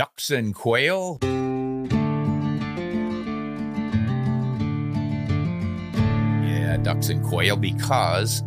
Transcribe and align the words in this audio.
Ducks 0.00 0.30
and 0.30 0.54
quail. 0.54 1.18
Yeah, 6.42 6.78
ducks 6.82 7.10
and 7.10 7.22
quail 7.22 7.58
because 7.58 8.42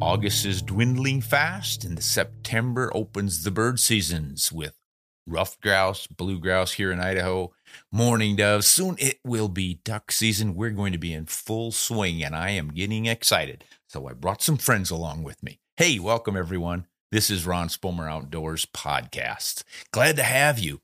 August 0.00 0.44
is 0.44 0.62
dwindling 0.62 1.20
fast 1.20 1.84
and 1.84 2.02
September 2.02 2.90
opens 2.92 3.44
the 3.44 3.52
bird 3.52 3.78
seasons 3.78 4.50
with 4.50 4.74
ruffed 5.28 5.60
grouse, 5.60 6.08
blue 6.08 6.40
grouse 6.40 6.72
here 6.72 6.90
in 6.90 6.98
Idaho, 6.98 7.52
mourning 7.92 8.34
doves. 8.34 8.66
Soon 8.66 8.96
it 8.98 9.20
will 9.24 9.48
be 9.48 9.78
duck 9.84 10.10
season. 10.10 10.56
We're 10.56 10.70
going 10.70 10.90
to 10.90 10.98
be 10.98 11.14
in 11.14 11.26
full 11.26 11.70
swing 11.70 12.24
and 12.24 12.34
I 12.34 12.50
am 12.50 12.72
getting 12.72 13.06
excited. 13.06 13.62
So 13.86 14.08
I 14.08 14.12
brought 14.12 14.42
some 14.42 14.56
friends 14.56 14.90
along 14.90 15.22
with 15.22 15.40
me. 15.40 15.60
Hey, 15.76 16.00
welcome 16.00 16.36
everyone. 16.36 16.86
This 17.12 17.30
is 17.30 17.46
Ron 17.46 17.68
Spomer 17.68 18.10
Outdoors 18.10 18.66
Podcast. 18.66 19.62
Glad 19.92 20.16
to 20.16 20.24
have 20.24 20.58
you. 20.58 20.80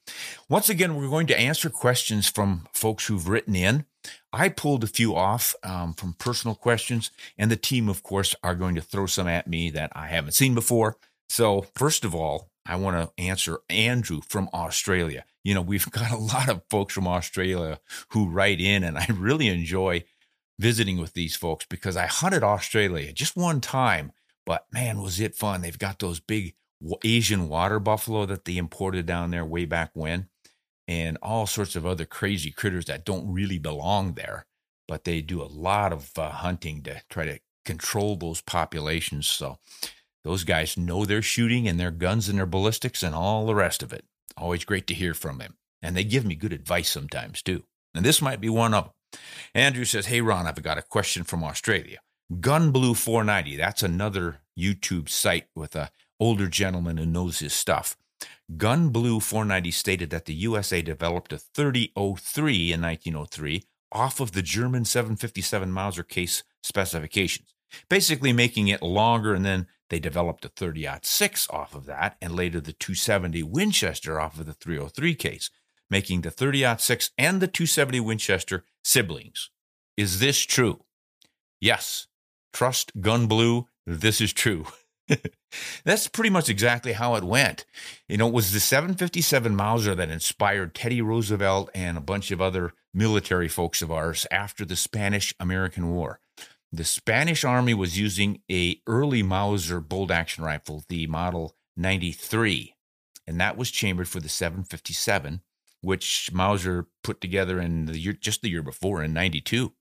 Once 0.48 0.68
again, 0.68 0.94
we're 0.94 1.08
going 1.08 1.26
to 1.26 1.38
answer 1.38 1.68
questions 1.68 2.28
from 2.28 2.68
folks 2.72 3.06
who've 3.06 3.28
written 3.28 3.56
in. 3.56 3.86
I 4.32 4.48
pulled 4.48 4.84
a 4.84 4.86
few 4.86 5.16
off 5.16 5.56
um, 5.64 5.94
from 5.94 6.14
personal 6.14 6.54
questions, 6.54 7.10
and 7.36 7.50
the 7.50 7.56
team, 7.56 7.88
of 7.88 8.04
course, 8.04 8.36
are 8.44 8.54
going 8.54 8.76
to 8.76 8.80
throw 8.80 9.06
some 9.06 9.26
at 9.26 9.48
me 9.48 9.68
that 9.70 9.90
I 9.96 10.06
haven't 10.06 10.34
seen 10.34 10.54
before. 10.54 10.96
So, 11.28 11.66
first 11.74 12.04
of 12.04 12.14
all, 12.14 12.50
I 12.64 12.76
want 12.76 12.96
to 12.96 13.22
answer 13.22 13.58
Andrew 13.68 14.20
from 14.20 14.48
Australia. 14.54 15.24
You 15.42 15.54
know, 15.54 15.62
we've 15.62 15.90
got 15.90 16.12
a 16.12 16.16
lot 16.16 16.48
of 16.48 16.62
folks 16.70 16.94
from 16.94 17.08
Australia 17.08 17.80
who 18.10 18.30
write 18.30 18.60
in, 18.60 18.84
and 18.84 18.96
I 18.96 19.06
really 19.12 19.48
enjoy 19.48 20.04
visiting 20.56 20.98
with 20.98 21.14
these 21.14 21.34
folks 21.34 21.66
because 21.68 21.96
I 21.96 22.06
hunted 22.06 22.44
Australia 22.44 23.12
just 23.12 23.36
one 23.36 23.60
time, 23.60 24.12
but 24.44 24.66
man, 24.72 25.00
was 25.00 25.20
it 25.20 25.34
fun. 25.34 25.62
They've 25.62 25.78
got 25.78 25.98
those 25.98 26.20
big 26.20 26.54
Asian 27.04 27.48
water 27.48 27.78
buffalo 27.78 28.26
that 28.26 28.44
they 28.44 28.56
imported 28.56 29.06
down 29.06 29.30
there 29.30 29.44
way 29.44 29.64
back 29.64 29.90
when, 29.94 30.28
and 30.88 31.18
all 31.22 31.46
sorts 31.46 31.76
of 31.76 31.86
other 31.86 32.04
crazy 32.04 32.50
critters 32.50 32.86
that 32.86 33.04
don't 33.04 33.32
really 33.32 33.58
belong 33.58 34.14
there. 34.14 34.46
But 34.88 35.04
they 35.04 35.22
do 35.22 35.40
a 35.40 35.44
lot 35.44 35.92
of 35.92 36.10
uh, 36.18 36.30
hunting 36.30 36.82
to 36.82 37.02
try 37.08 37.24
to 37.24 37.38
control 37.64 38.16
those 38.16 38.40
populations. 38.40 39.26
So, 39.26 39.58
those 40.24 40.44
guys 40.44 40.76
know 40.76 41.04
their 41.04 41.22
shooting 41.22 41.66
and 41.66 41.78
their 41.80 41.90
guns 41.90 42.28
and 42.28 42.38
their 42.38 42.46
ballistics 42.46 43.02
and 43.02 43.14
all 43.14 43.46
the 43.46 43.54
rest 43.54 43.82
of 43.82 43.92
it. 43.92 44.04
Always 44.36 44.64
great 44.64 44.86
to 44.88 44.94
hear 44.94 45.14
from 45.14 45.38
them. 45.38 45.56
And 45.80 45.96
they 45.96 46.04
give 46.04 46.24
me 46.24 46.34
good 46.34 46.52
advice 46.52 46.88
sometimes 46.88 47.42
too. 47.42 47.64
And 47.94 48.04
this 48.04 48.22
might 48.22 48.40
be 48.40 48.48
one 48.48 48.72
of 48.72 48.84
them. 48.84 49.20
Andrew 49.54 49.84
says, 49.84 50.06
Hey, 50.06 50.20
Ron, 50.20 50.46
I've 50.46 50.62
got 50.62 50.78
a 50.78 50.82
question 50.82 51.24
from 51.24 51.42
Australia. 51.44 51.98
Gun 52.40 52.70
Blue 52.70 52.94
490, 52.94 53.56
that's 53.56 53.82
another 53.82 54.41
YouTube 54.58 55.08
site 55.08 55.46
with 55.54 55.74
a 55.74 55.90
older 56.20 56.48
gentleman 56.48 56.96
who 56.96 57.06
knows 57.06 57.38
his 57.38 57.52
stuff. 57.52 57.96
Gun 58.56 58.90
Blue 58.90 59.18
490 59.20 59.70
stated 59.70 60.10
that 60.10 60.26
the 60.26 60.34
USA 60.34 60.82
developed 60.82 61.32
a 61.32 61.38
3003 61.38 62.72
in 62.72 62.82
1903 62.82 63.64
off 63.90 64.20
of 64.20 64.32
the 64.32 64.42
German 64.42 64.84
757 64.84 65.70
Mauser 65.70 66.02
case 66.02 66.42
specifications, 66.62 67.54
basically 67.88 68.32
making 68.32 68.68
it 68.68 68.82
longer 68.82 69.34
and 69.34 69.44
then 69.44 69.66
they 69.92 69.98
developed 69.98 70.42
a 70.46 70.48
30 70.48 70.88
6 71.02 71.50
off 71.50 71.74
of 71.74 71.84
that, 71.84 72.16
and 72.22 72.34
later 72.34 72.62
the 72.62 72.72
270 72.72 73.42
Winchester 73.42 74.18
off 74.18 74.40
of 74.40 74.46
the 74.46 74.54
303 74.54 75.14
case, 75.14 75.50
making 75.90 76.22
the 76.22 76.30
30 76.30 76.78
6 76.78 77.10
and 77.18 77.42
the 77.42 77.46
270 77.46 78.00
Winchester 78.00 78.64
siblings. 78.82 79.50
Is 79.98 80.18
this 80.18 80.40
true? 80.40 80.84
Yes. 81.60 82.06
Trust 82.54 82.92
Gun 83.02 83.26
Blue. 83.26 83.68
This 83.86 84.20
is 84.20 84.32
true. 84.32 84.66
That's 85.84 86.08
pretty 86.08 86.30
much 86.30 86.48
exactly 86.48 86.92
how 86.92 87.14
it 87.16 87.24
went. 87.24 87.64
You 88.08 88.16
know, 88.16 88.28
it 88.28 88.34
was 88.34 88.52
the 88.52 88.60
757 88.60 89.54
Mauser 89.54 89.94
that 89.94 90.10
inspired 90.10 90.74
Teddy 90.74 91.02
Roosevelt 91.02 91.70
and 91.74 91.96
a 91.96 92.02
bunch 92.02 92.30
of 92.30 92.40
other 92.40 92.72
military 92.94 93.48
folks 93.48 93.82
of 93.82 93.90
ours 93.90 94.26
after 94.30 94.64
the 94.64 94.76
Spanish 94.76 95.34
American 95.40 95.90
War. 95.90 96.20
The 96.70 96.84
Spanish 96.84 97.44
army 97.44 97.74
was 97.74 97.98
using 97.98 98.40
a 98.50 98.80
early 98.86 99.22
Mauser 99.22 99.80
bolt 99.80 100.10
action 100.10 100.44
rifle, 100.44 100.84
the 100.88 101.06
model 101.06 101.54
93, 101.76 102.74
and 103.26 103.40
that 103.40 103.56
was 103.56 103.70
chambered 103.70 104.08
for 104.08 104.20
the 104.20 104.28
757, 104.28 105.42
which 105.82 106.30
Mauser 106.32 106.86
put 107.02 107.20
together 107.20 107.60
in 107.60 107.86
the 107.86 107.98
year 107.98 108.12
just 108.14 108.40
the 108.40 108.48
year 108.48 108.62
before 108.62 109.02
in 109.02 109.12
92. 109.12 109.72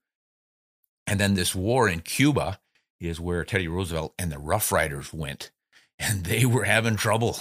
And 1.07 1.19
then 1.19 1.33
this 1.33 1.55
war 1.55 1.87
in 1.87 2.01
Cuba 2.01 2.59
is 3.01 3.19
where 3.19 3.43
Teddy 3.43 3.67
Roosevelt 3.67 4.13
and 4.17 4.31
the 4.31 4.39
Rough 4.39 4.71
Riders 4.71 5.13
went, 5.13 5.51
and 5.99 6.23
they 6.25 6.45
were 6.45 6.65
having 6.65 6.95
trouble 6.95 7.37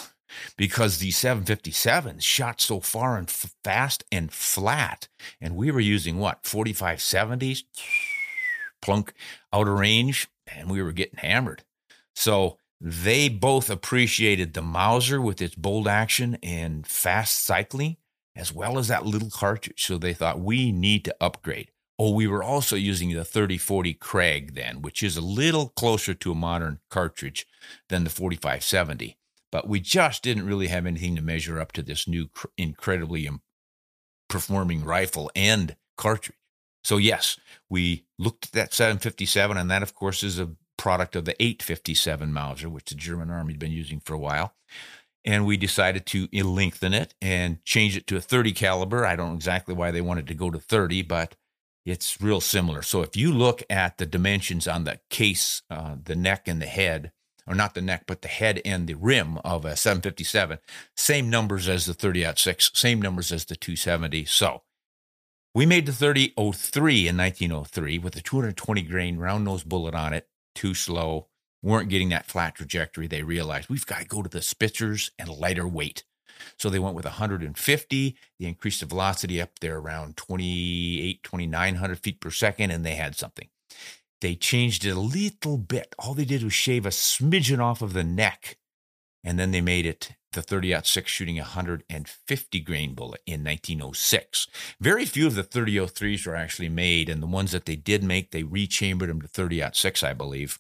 because 0.57 0.99
the 0.99 1.11
757s 1.11 2.23
shot 2.23 2.61
so 2.61 2.81
far 2.81 3.17
and 3.17 3.29
f- 3.29 3.55
fast 3.65 4.05
and 4.13 4.33
flat, 4.33 5.09
and 5.41 5.57
we 5.57 5.71
were 5.71 5.81
using 5.81 6.19
what 6.19 6.43
4570s 6.45 7.65
plunk 8.81 9.13
out 9.53 9.69
of 9.69 9.79
range, 9.79 10.29
and 10.47 10.71
we 10.71 10.83
were 10.83 10.93
getting 10.93 11.19
hammered. 11.19 11.65
So 12.15 12.59
they 12.81 13.29
both 13.29 13.69
appreciated 13.69 14.55
the 14.55 14.63
Mauser 14.63 15.21
with 15.21 15.43
its 15.43 15.55
bolt 15.55 15.87
action 15.87 16.39
and 16.43 16.87
fast 16.87 17.45
cycling, 17.45 17.97
as 18.35 18.53
well 18.53 18.79
as 18.79 18.89
that 18.89 19.05
little 19.05 19.31
cartridge. 19.31 19.85
So 19.85 19.99
they 19.99 20.15
thought 20.15 20.41
we 20.41 20.73
need 20.73 21.05
to 21.05 21.17
upgrade. 21.21 21.71
Oh, 22.03 22.13
we 22.13 22.27
were 22.27 22.43
also 22.43 22.77
using 22.77 23.13
the 23.13 23.27
3040 23.27 23.93
Krag 23.93 24.55
then, 24.55 24.81
which 24.81 25.03
is 25.03 25.19
a 25.19 25.21
little 25.21 25.69
closer 25.69 26.15
to 26.15 26.33
a 26.33 26.35
modern 26.35 26.79
cartridge 26.89 27.47
than 27.91 28.05
the 28.05 28.11
4570. 28.11 29.19
But 29.53 29.69
we 29.69 29.81
just 29.81 30.23
didn't 30.23 30.47
really 30.47 30.69
have 30.69 30.87
anything 30.87 31.15
to 31.17 31.23
measure 31.23 31.61
up 31.61 31.73
to 31.73 31.83
this 31.83 32.09
new 32.09 32.29
cr- 32.29 32.47
incredibly 32.57 33.29
performing 34.31 34.83
rifle 34.83 35.31
and 35.37 35.77
cartridge. 35.99 36.39
So, 36.85 36.97
yes, 36.97 37.39
we 37.69 38.07
looked 38.19 38.47
at 38.47 38.53
that 38.53 38.73
757, 38.73 39.59
and 39.59 39.71
that, 39.71 39.83
of 39.83 39.95
course, 39.95 40.23
is 40.23 40.39
a 40.39 40.53
product 40.79 41.15
of 41.17 41.27
the 41.27 41.37
857 41.39 42.33
Mauser, 42.33 42.71
which 42.71 42.87
the 42.87 42.95
German 42.95 43.29
army 43.29 43.53
had 43.53 43.61
been 43.61 43.73
using 43.73 44.01
for 44.01 44.15
a 44.15 44.19
while. 44.19 44.55
And 45.27 45.45
we 45.45 45.59
decided 45.59 46.07
to 46.07 46.29
eh, 46.33 46.43
lengthen 46.43 46.95
it 46.95 47.13
and 47.21 47.63
change 47.67 47.95
it 47.99 48.07
to 48.07 48.17
a 48.17 48.23
30 48.23 48.53
caliber. 48.53 49.05
I 49.05 49.17
don't 49.17 49.29
know 49.29 49.35
exactly 49.35 49.75
why 49.75 49.91
they 49.91 50.01
wanted 50.01 50.27
to 50.29 50.35
go 50.35 50.51
to 50.51 50.59
30, 50.59 51.03
but 51.03 51.37
it's 51.85 52.21
real 52.21 52.41
similar. 52.41 52.83
So 52.83 53.03
if 53.03 53.17
you 53.17 53.33
look 53.33 53.63
at 53.71 53.99
the 53.99 54.07
dimensions 54.07 54.69
on 54.69 54.85
the 54.85 55.01
case, 55.09 55.63
uh, 55.71 55.97
the 56.03 56.17
neck 56.17 56.47
and 56.47 56.61
the 56.61 56.67
head, 56.67 57.13
or 57.47 57.55
not 57.55 57.75
the 57.75 57.83
neck, 57.83 58.05
but 58.07 58.23
the 58.23 58.29
head 58.29 58.61
and 58.65 58.87
the 58.87 58.95
rim 58.95 59.39
of 59.39 59.65
a 59.65 59.77
757, 59.77 60.59
same 60.97 61.31
numbers 61.31 61.69
as 61.69 61.87
the 61.87 61.95
30 61.95 62.33
6, 62.37 62.71
same 62.75 63.01
numbers 63.01 63.33
as 63.33 63.47
the 63.47 63.57
270. 63.57 64.25
So 64.27 64.63
we 65.55 65.67
made 65.67 65.87
the 65.87 65.93
3003 65.93 67.09
in 67.09 67.17
1903 67.17 67.99
with 67.99 68.15
a 68.17 68.21
220 68.21 68.83
grain 68.83 69.19
round 69.19 69.45
nose 69.45 69.65
bullet 69.65 69.95
on 69.95 70.13
it. 70.13 70.29
Too 70.55 70.75
slow. 70.75 71.29
Weren't 71.63 71.89
getting 71.91 72.11
that 72.11 72.27
flat 72.27 72.55
trajectory. 72.55 73.07
They 73.07 73.23
realized 73.23 73.69
we've 73.69 73.87
got 73.87 74.01
to 74.01 74.07
go 74.07 74.23
to 74.23 74.29
the 74.29 74.39
Spitzers 74.39 75.11
and 75.19 75.29
lighter 75.29 75.67
weight. 75.67 76.05
So 76.57 76.71
they 76.71 76.79
went 76.79 76.95
with 76.95 77.05
150. 77.05 78.17
They 78.39 78.47
increased 78.47 78.81
the 78.81 78.87
velocity 78.87 79.41
up 79.41 79.59
there 79.61 79.79
around 79.79 80.17
28, 80.17 81.23
2900 81.23 81.99
feet 81.99 82.21
per 82.21 82.31
second, 82.31 82.71
and 82.71 82.85
they 82.85 82.95
had 82.95 83.17
something. 83.17 83.49
They 84.21 84.35
changed 84.35 84.85
it 84.85 84.91
a 84.91 85.01
little 85.01 85.57
bit. 85.57 85.95
All 85.99 86.15
they 86.15 86.25
did 86.25 86.43
was 86.43 86.53
shave 86.53 86.85
a 86.85 86.91
smidgen 86.91 87.59
off 87.59 87.81
of 87.83 87.95
the 87.95 88.05
neck, 88.05 88.59
and 89.25 89.39
then 89.39 89.51
they 89.51 89.61
made 89.61 89.87
it 89.87 90.13
the 90.33 90.43
30 90.43 90.75
out 90.75 90.87
6 90.87 91.11
shooting 91.11 91.37
150 91.37 92.61
grain 92.61 92.95
bullet 92.95 93.21
in 93.27 93.43
1906. 93.43 94.47
Very 94.81 95.05
few 95.05 95.27
of 95.27 95.35
the 95.35 95.43
3003s 95.43 96.27
were 96.27 96.37
actually 96.37 96.69
made, 96.69 97.09
and 97.09 97.23
the 97.23 97.27
ones 97.27 97.53
that 97.53 97.65
they 97.65 97.77
did 97.77 98.05
make, 98.05 98.31
they 98.31 98.43
rechambered 98.43 99.09
them 99.09 99.21
to 99.23 99.29
30 99.29 99.63
out 99.63 99.77
6, 99.77 100.03
I 100.03 100.13
believe. 100.13 100.59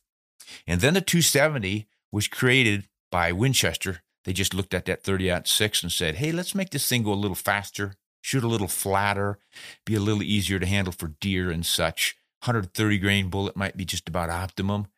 And 0.66 0.80
then 0.80 0.94
the 0.94 1.00
270 1.00 1.86
was 2.10 2.26
created 2.26 2.88
by 3.10 3.30
Winchester. 3.30 4.02
They 4.25 4.32
just 4.32 4.55
looked 4.55 4.75
at 4.75 4.84
that 4.84 5.02
30 5.02 5.31
out 5.31 5.49
6 5.49 5.82
and 5.82 5.90
said, 5.90 6.17
hey, 6.17 6.32
let's 6.32 6.55
make 6.55 6.70
this 6.70 6.88
thing 6.88 7.02
go 7.02 7.12
a 7.12 7.14
little 7.14 7.34
faster, 7.34 7.94
shoot 8.20 8.44
a 8.44 8.49
little 8.49 8.69
flatter, 8.69 9.38
be 9.87 9.94
a 9.94 10.00
little 10.00 10.22
easier 10.22 10.58
to 10.58 10.67
handle 10.67 10.93
for 10.93 11.08
deer 11.20 11.50
and 11.50 11.64
such. 11.64 12.17
130 12.44 12.99
grain 12.99 13.28
bullet 13.28 13.56
might 13.56 13.76
be 13.76 13.84
just 13.84 14.08
about 14.08 14.31
optimum. 14.31 14.88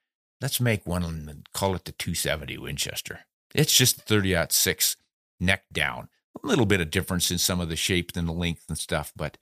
Let's 0.40 0.60
make 0.60 0.86
one 0.86 1.04
and 1.04 1.48
call 1.54 1.74
it 1.74 1.84
the 1.84 1.92
270 1.92 2.58
Winchester. 2.58 3.20
It's 3.54 3.76
just 3.76 4.02
30 4.02 4.34
out 4.36 4.52
6 4.52 4.96
neck 5.38 5.64
down. 5.72 6.08
A 6.42 6.46
little 6.46 6.66
bit 6.66 6.80
of 6.80 6.90
difference 6.90 7.30
in 7.30 7.38
some 7.38 7.60
of 7.60 7.68
the 7.68 7.76
shape 7.76 8.12
and 8.16 8.26
the 8.26 8.32
length 8.32 8.64
and 8.68 8.78
stuff, 8.78 9.12
but 9.14 9.38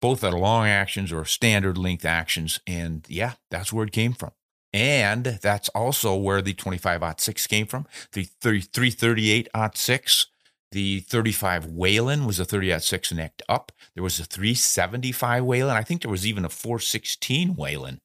both 0.00 0.24
are 0.24 0.32
long 0.32 0.66
actions 0.66 1.12
or 1.12 1.24
standard 1.24 1.78
length 1.78 2.04
actions. 2.04 2.58
And 2.66 3.04
yeah, 3.08 3.34
that's 3.50 3.72
where 3.72 3.84
it 3.84 3.92
came 3.92 4.14
from. 4.14 4.32
And 4.72 5.38
that's 5.42 5.68
also 5.70 6.16
where 6.16 6.40
the 6.40 6.54
25 6.54 7.20
6 7.20 7.46
came 7.46 7.66
from. 7.66 7.86
The 8.12 8.24
338 8.40 9.48
6, 9.74 10.26
the 10.70 11.00
35 11.00 11.66
Whelen 11.66 12.26
was 12.26 12.40
a 12.40 12.44
30 12.44 12.78
6 12.78 13.12
necked 13.12 13.42
up. 13.48 13.72
There 13.94 14.02
was 14.02 14.18
a 14.18 14.24
375 14.24 15.44
Whelen. 15.44 15.76
I 15.76 15.82
think 15.82 16.02
there 16.02 16.10
was 16.10 16.26
even 16.26 16.44
a 16.44 16.48
416 16.48 17.54
Whelen. 17.54 18.00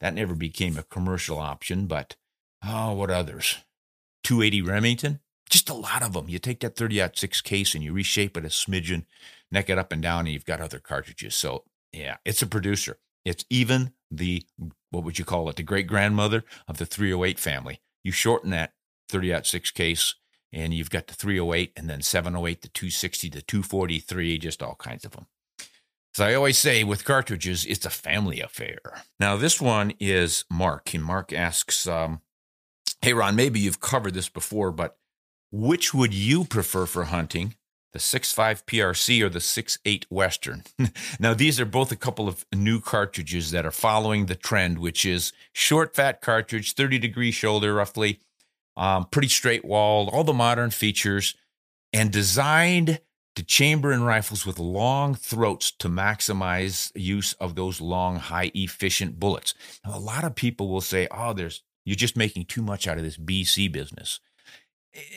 That 0.00 0.14
never 0.14 0.34
became 0.34 0.78
a 0.78 0.82
commercial 0.82 1.38
option, 1.38 1.86
but 1.86 2.16
oh, 2.64 2.94
what 2.94 3.10
others? 3.10 3.58
280 4.24 4.62
Remington, 4.62 5.20
just 5.48 5.68
a 5.68 5.74
lot 5.74 6.02
of 6.02 6.14
them. 6.14 6.28
You 6.28 6.38
take 6.38 6.60
that 6.60 6.76
30 6.76 7.10
6 7.14 7.40
case 7.42 7.74
and 7.74 7.84
you 7.84 7.92
reshape 7.92 8.36
it 8.36 8.44
a 8.44 8.48
smidgen, 8.48 9.04
neck 9.50 9.70
it 9.70 9.78
up 9.78 9.92
and 9.92 10.02
down, 10.02 10.20
and 10.20 10.30
you've 10.30 10.44
got 10.44 10.60
other 10.60 10.78
cartridges. 10.78 11.34
So, 11.34 11.64
yeah, 11.92 12.16
it's 12.24 12.42
a 12.42 12.46
producer. 12.46 12.98
It's 13.24 13.44
even 13.50 13.92
the, 14.10 14.44
what 14.90 15.04
would 15.04 15.18
you 15.18 15.24
call 15.24 15.48
it, 15.48 15.56
the 15.56 15.62
great 15.62 15.86
grandmother 15.86 16.44
of 16.68 16.78
the 16.78 16.86
308 16.86 17.38
family. 17.38 17.80
You 18.02 18.12
shorten 18.12 18.50
that 18.50 18.72
30 19.08 19.42
6 19.42 19.70
case, 19.72 20.14
and 20.52 20.72
you've 20.72 20.90
got 20.90 21.06
the 21.06 21.14
308 21.14 21.72
and 21.76 21.88
then 21.88 22.02
708, 22.02 22.62
the 22.62 22.68
260, 22.68 23.28
the 23.30 23.42
243, 23.42 24.38
just 24.38 24.62
all 24.62 24.76
kinds 24.76 25.04
of 25.04 25.12
them. 25.12 25.26
As 26.16 26.20
I 26.20 26.34
always 26.34 26.56
say 26.56 26.82
with 26.82 27.04
cartridges, 27.04 27.66
it's 27.66 27.84
a 27.84 27.90
family 27.90 28.40
affair. 28.40 28.78
Now, 29.20 29.36
this 29.36 29.60
one 29.60 29.92
is 30.00 30.44
Mark, 30.50 30.94
and 30.94 31.04
Mark 31.04 31.32
asks, 31.32 31.86
um, 31.86 32.22
Hey, 33.02 33.12
Ron, 33.12 33.36
maybe 33.36 33.60
you've 33.60 33.80
covered 33.80 34.14
this 34.14 34.30
before, 34.30 34.72
but 34.72 34.96
which 35.52 35.92
would 35.92 36.14
you 36.14 36.44
prefer 36.44 36.86
for 36.86 37.04
hunting? 37.04 37.54
The 37.96 38.00
6.5 38.00 38.64
PRC 38.66 39.22
or 39.22 39.30
the 39.30 39.38
6.8 39.38 40.04
Western? 40.10 40.64
now, 41.18 41.32
these 41.32 41.58
are 41.58 41.64
both 41.64 41.90
a 41.90 41.96
couple 41.96 42.28
of 42.28 42.44
new 42.54 42.78
cartridges 42.78 43.52
that 43.52 43.64
are 43.64 43.70
following 43.70 44.26
the 44.26 44.34
trend, 44.34 44.80
which 44.80 45.06
is 45.06 45.32
short, 45.54 45.96
fat 45.96 46.20
cartridge, 46.20 46.74
30 46.74 46.98
degree 46.98 47.30
shoulder 47.30 47.72
roughly, 47.72 48.20
um, 48.76 49.06
pretty 49.06 49.28
straight 49.28 49.64
walled, 49.64 50.10
all 50.12 50.24
the 50.24 50.34
modern 50.34 50.68
features, 50.68 51.36
and 51.90 52.10
designed 52.12 53.00
to 53.34 53.42
chamber 53.42 53.92
in 53.92 54.02
rifles 54.02 54.44
with 54.44 54.58
long 54.58 55.14
throats 55.14 55.70
to 55.70 55.88
maximize 55.88 56.92
use 56.94 57.32
of 57.40 57.54
those 57.54 57.80
long, 57.80 58.16
high 58.16 58.50
efficient 58.54 59.18
bullets. 59.18 59.54
Now, 59.86 59.96
a 59.96 59.98
lot 59.98 60.22
of 60.22 60.34
people 60.34 60.68
will 60.68 60.82
say, 60.82 61.08
oh, 61.10 61.32
there's 61.32 61.62
you're 61.86 61.96
just 61.96 62.16
making 62.16 62.44
too 62.44 62.60
much 62.60 62.86
out 62.86 62.98
of 62.98 63.04
this 63.04 63.16
BC 63.16 63.72
business. 63.72 64.20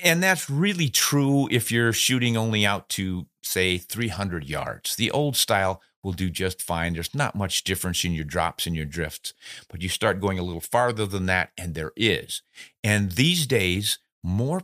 And 0.04 0.22
that's 0.22 0.50
really 0.50 0.90
true 0.90 1.48
if 1.52 1.72
you're 1.72 1.94
shooting 1.94 2.36
only 2.36 2.66
out 2.66 2.90
to, 2.90 3.28
say, 3.42 3.78
300 3.78 4.44
yards. 4.44 4.96
The 4.96 5.12
old 5.12 5.36
style 5.36 5.82
will 6.04 6.14
do 6.14 6.30
just 6.30 6.62
fine. 6.62 6.94
There's 6.94 7.14
not 7.14 7.36
much 7.36 7.64
difference 7.64 8.04
in 8.04 8.14
your 8.14 8.26
drops 8.26 8.66
and 8.66 8.76
your 8.76 8.86
drifts, 8.86 9.34
but 9.70 9.82
you 9.82 9.90
start 9.90 10.22
going 10.22 10.40
a 10.40 10.44
little 10.44 10.62
farther 10.62 11.06
than 11.06 11.26
that, 11.28 11.52
and 11.58 11.76
there 11.76 11.92
is. 11.96 12.42
And 12.84 13.12
these 13.14 13.46
days, 13.46 14.00
more 14.24 14.64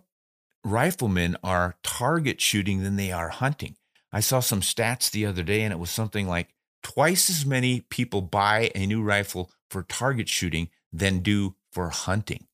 riflemen 0.64 1.38
are 1.44 1.76
target 1.84 2.42
shooting 2.42 2.84
than 2.84 2.96
they 2.96 3.12
are 3.12 3.30
hunting. 3.30 3.76
I 4.12 4.22
saw 4.22 4.40
some 4.40 4.62
stats 4.62 5.12
the 5.12 5.26
other 5.26 5.44
day, 5.44 5.62
and 5.62 5.74
it 5.74 5.80
was 5.80 5.92
something 5.92 6.28
like 6.28 6.54
twice 6.82 7.30
as 7.30 7.46
many 7.46 7.82
people 7.82 8.22
buy 8.22 8.72
a 8.74 8.86
new 8.86 9.04
rifle 9.04 9.52
for 9.70 9.84
target 9.84 10.30
shooting 10.30 10.70
than 10.92 11.20
do 11.20 11.56
for 11.72 11.90
hunting. 11.90 12.48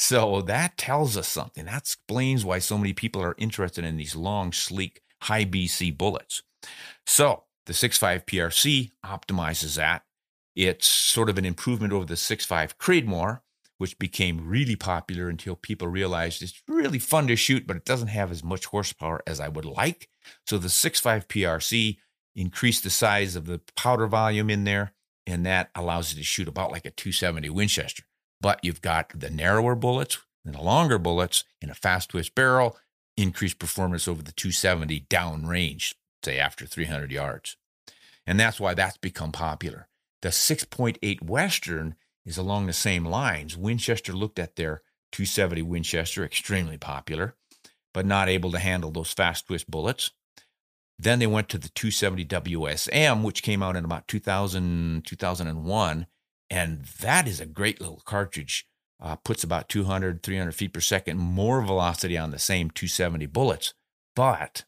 So 0.00 0.40
that 0.40 0.78
tells 0.78 1.18
us 1.18 1.28
something. 1.28 1.66
That 1.66 1.82
explains 1.82 2.42
why 2.42 2.58
so 2.58 2.78
many 2.78 2.94
people 2.94 3.22
are 3.22 3.34
interested 3.36 3.84
in 3.84 3.98
these 3.98 4.16
long, 4.16 4.50
sleek, 4.50 5.02
high 5.20 5.44
BC 5.44 5.96
bullets. 5.96 6.42
So 7.04 7.44
the 7.66 7.74
6.5 7.74 8.24
PRC 8.24 8.92
optimizes 9.04 9.76
that. 9.76 10.04
It's 10.56 10.86
sort 10.86 11.28
of 11.28 11.36
an 11.36 11.44
improvement 11.44 11.92
over 11.92 12.06
the 12.06 12.14
6.5 12.14 12.76
Creedmoor, 12.78 13.42
which 13.76 13.98
became 13.98 14.48
really 14.48 14.74
popular 14.74 15.28
until 15.28 15.54
people 15.54 15.86
realized 15.86 16.42
it's 16.42 16.62
really 16.66 16.98
fun 16.98 17.26
to 17.26 17.36
shoot, 17.36 17.66
but 17.66 17.76
it 17.76 17.84
doesn't 17.84 18.08
have 18.08 18.30
as 18.30 18.42
much 18.42 18.64
horsepower 18.64 19.22
as 19.26 19.38
I 19.38 19.48
would 19.48 19.66
like. 19.66 20.08
So 20.46 20.56
the 20.56 20.68
6.5 20.68 21.26
PRC 21.26 21.98
increased 22.34 22.84
the 22.84 22.90
size 22.90 23.36
of 23.36 23.44
the 23.44 23.60
powder 23.76 24.06
volume 24.06 24.48
in 24.48 24.64
there, 24.64 24.94
and 25.26 25.44
that 25.44 25.68
allows 25.74 26.14
you 26.14 26.18
to 26.20 26.24
shoot 26.24 26.48
about 26.48 26.72
like 26.72 26.86
a 26.86 26.90
270 26.90 27.50
Winchester 27.50 28.04
but 28.40 28.60
you've 28.62 28.80
got 28.80 29.12
the 29.18 29.30
narrower 29.30 29.74
bullets 29.74 30.18
and 30.44 30.54
the 30.54 30.62
longer 30.62 30.98
bullets 30.98 31.44
in 31.60 31.70
a 31.70 31.74
fast 31.74 32.10
twist 32.10 32.34
barrel, 32.34 32.76
increased 33.16 33.58
performance 33.58 34.08
over 34.08 34.22
the 34.22 34.32
270 34.32 35.06
downrange, 35.10 35.94
say 36.24 36.38
after 36.38 36.66
300 36.66 37.12
yards. 37.12 37.56
And 38.26 38.38
that's 38.38 38.60
why 38.60 38.74
that's 38.74 38.96
become 38.96 39.32
popular. 39.32 39.88
The 40.22 40.28
6.8 40.28 41.22
Western 41.22 41.96
is 42.24 42.38
along 42.38 42.66
the 42.66 42.72
same 42.72 43.04
lines. 43.04 43.56
Winchester 43.56 44.12
looked 44.12 44.38
at 44.38 44.56
their 44.56 44.82
270 45.12 45.62
Winchester, 45.62 46.24
extremely 46.24 46.76
popular, 46.76 47.34
but 47.92 48.06
not 48.06 48.28
able 48.28 48.52
to 48.52 48.58
handle 48.58 48.90
those 48.90 49.12
fast 49.12 49.46
twist 49.46 49.70
bullets. 49.70 50.10
Then 50.98 51.18
they 51.18 51.26
went 51.26 51.48
to 51.48 51.58
the 51.58 51.70
270 51.70 52.26
WSM, 52.26 53.22
which 53.22 53.42
came 53.42 53.62
out 53.62 53.76
in 53.76 53.84
about 53.84 54.06
2000, 54.06 55.04
2001, 55.06 56.06
and 56.50 56.84
that 57.00 57.28
is 57.28 57.40
a 57.40 57.46
great 57.46 57.80
little 57.80 58.02
cartridge. 58.04 58.66
Uh, 59.02 59.16
puts 59.16 59.42
about 59.42 59.70
200, 59.70 60.22
300 60.22 60.52
feet 60.52 60.74
per 60.74 60.80
second 60.80 61.16
more 61.16 61.62
velocity 61.62 62.18
on 62.18 62.32
the 62.32 62.38
same 62.38 62.68
270 62.70 63.24
bullets, 63.26 63.72
but 64.14 64.64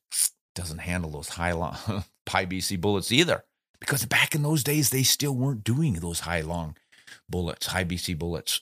doesn't 0.54 0.78
handle 0.78 1.10
those 1.10 1.30
high, 1.30 1.52
long, 1.52 1.76
high 2.28 2.46
BC 2.46 2.80
bullets 2.80 3.12
either. 3.12 3.44
Because 3.78 4.06
back 4.06 4.34
in 4.34 4.42
those 4.42 4.62
days, 4.64 4.90
they 4.90 5.02
still 5.02 5.34
weren't 5.34 5.64
doing 5.64 5.94
those 5.94 6.20
high 6.20 6.40
long 6.40 6.76
bullets, 7.28 7.66
high 7.66 7.84
BC 7.84 8.18
bullets. 8.18 8.60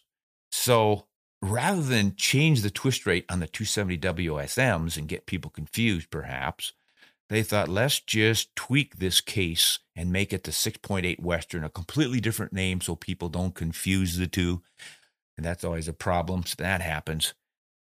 So 0.51 1.07
rather 1.43 1.83
than 1.83 2.17
change 2.17 2.63
the 2.63 2.71
twist 2.71 3.07
rate 3.07 3.27
on 3.29 3.41
the 3.41 3.47
270 3.47 3.99
WSMs 3.99 4.97
and 4.97 5.09
get 5.09 5.27
people 5.27 5.51
confused, 5.51 6.11
perhaps, 6.11 6.73
they 7.31 7.45
thought, 7.45 7.69
let's 7.69 8.01
just 8.01 8.55
tweak 8.57 8.97
this 8.97 9.21
case 9.21 9.79
and 9.95 10.13
make 10.13 10.33
it 10.33 10.43
the 10.43 10.51
6.8 10.51 11.21
Western, 11.21 11.63
a 11.63 11.71
completely 11.71 12.21
different 12.21 12.53
name 12.53 12.81
so 12.81 12.97
people 12.97 13.29
don't 13.29 13.55
confuse 13.55 14.17
the 14.17 14.27
two. 14.27 14.63
And 15.37 15.47
that's 15.47 15.63
always 15.65 15.87
a 15.87 15.93
problem. 15.93 16.45
So 16.45 16.57
that 16.59 16.81
happens. 16.81 17.35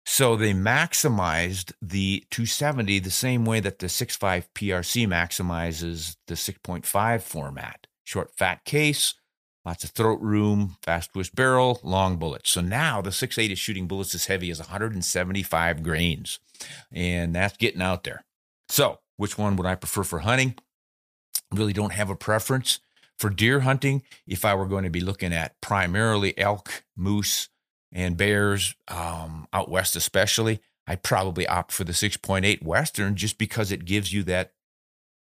So 0.06 0.38
they 0.38 0.54
maximized 0.54 1.74
the 1.82 2.24
270 2.32 3.00
the 3.00 3.12
same 3.12 3.44
way 3.44 3.60
that 3.60 3.80
the 3.80 3.88
6.5 3.88 4.46
PRC 4.56 5.08
maximizes 5.08 6.16
the 6.28 6.36
6.5 6.36 7.22
format. 7.22 7.88
Short, 8.06 8.32
fat 8.32 8.64
case, 8.64 9.14
lots 9.66 9.84
of 9.84 9.90
throat 9.92 10.22
room, 10.22 10.78
fast 10.82 11.12
twist 11.12 11.36
barrel, 11.36 11.82
long 11.84 12.16
bullets. 12.16 12.50
So 12.50 12.62
now 12.62 13.02
the 13.02 13.10
6.8 13.10 13.52
is 13.52 13.60
shooting 13.60 13.88
bullets 13.88 14.16
as 14.16 14.28
heavy 14.28 14.50
as 14.52 14.60
175 14.60 15.84
grains. 15.84 16.40
And 16.94 17.36
that's 17.36 17.58
getting 17.58 17.82
out 17.82 18.06
there. 18.06 18.24
So 18.70 19.00
which 19.24 19.38
one 19.38 19.56
would 19.56 19.66
I 19.66 19.76
prefer 19.76 20.04
for 20.04 20.20
hunting? 20.20 20.56
Really 21.50 21.72
don't 21.72 21.94
have 21.94 22.10
a 22.10 22.16
preference. 22.16 22.82
For 23.18 23.30
deer 23.30 23.62
hunting, 23.62 24.04
if 24.28 24.44
I 24.44 24.54
were 24.54 24.66
going 24.66 24.84
to 24.84 24.90
be 24.90 25.00
looking 25.00 25.32
at 25.32 25.62
primarily 25.62 26.38
elk, 26.38 26.84
moose, 26.98 27.48
and 27.90 28.18
bears 28.18 28.76
um, 28.90 29.48
out 29.54 29.70
west, 29.70 29.96
especially, 29.96 30.60
I'd 30.86 31.04
probably 31.04 31.48
opt 31.48 31.72
for 31.72 31.86
the 31.86 31.94
6.8 31.94 32.64
Western 32.64 33.16
just 33.16 33.38
because 33.38 33.72
it 33.72 33.86
gives 33.86 34.12
you 34.12 34.24
that 34.24 34.52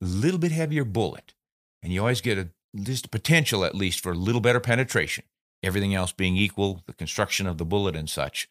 little 0.00 0.40
bit 0.40 0.50
heavier 0.50 0.84
bullet. 0.84 1.34
And 1.80 1.92
you 1.92 2.00
always 2.00 2.20
get 2.20 2.38
a 2.38 2.48
just 2.74 3.12
potential, 3.12 3.64
at 3.64 3.76
least, 3.76 4.00
for 4.00 4.10
a 4.10 4.16
little 4.16 4.40
better 4.40 4.58
penetration. 4.58 5.22
Everything 5.62 5.94
else 5.94 6.10
being 6.10 6.36
equal, 6.36 6.82
the 6.86 6.92
construction 6.92 7.46
of 7.46 7.56
the 7.56 7.64
bullet 7.64 7.94
and 7.94 8.10
such. 8.10 8.48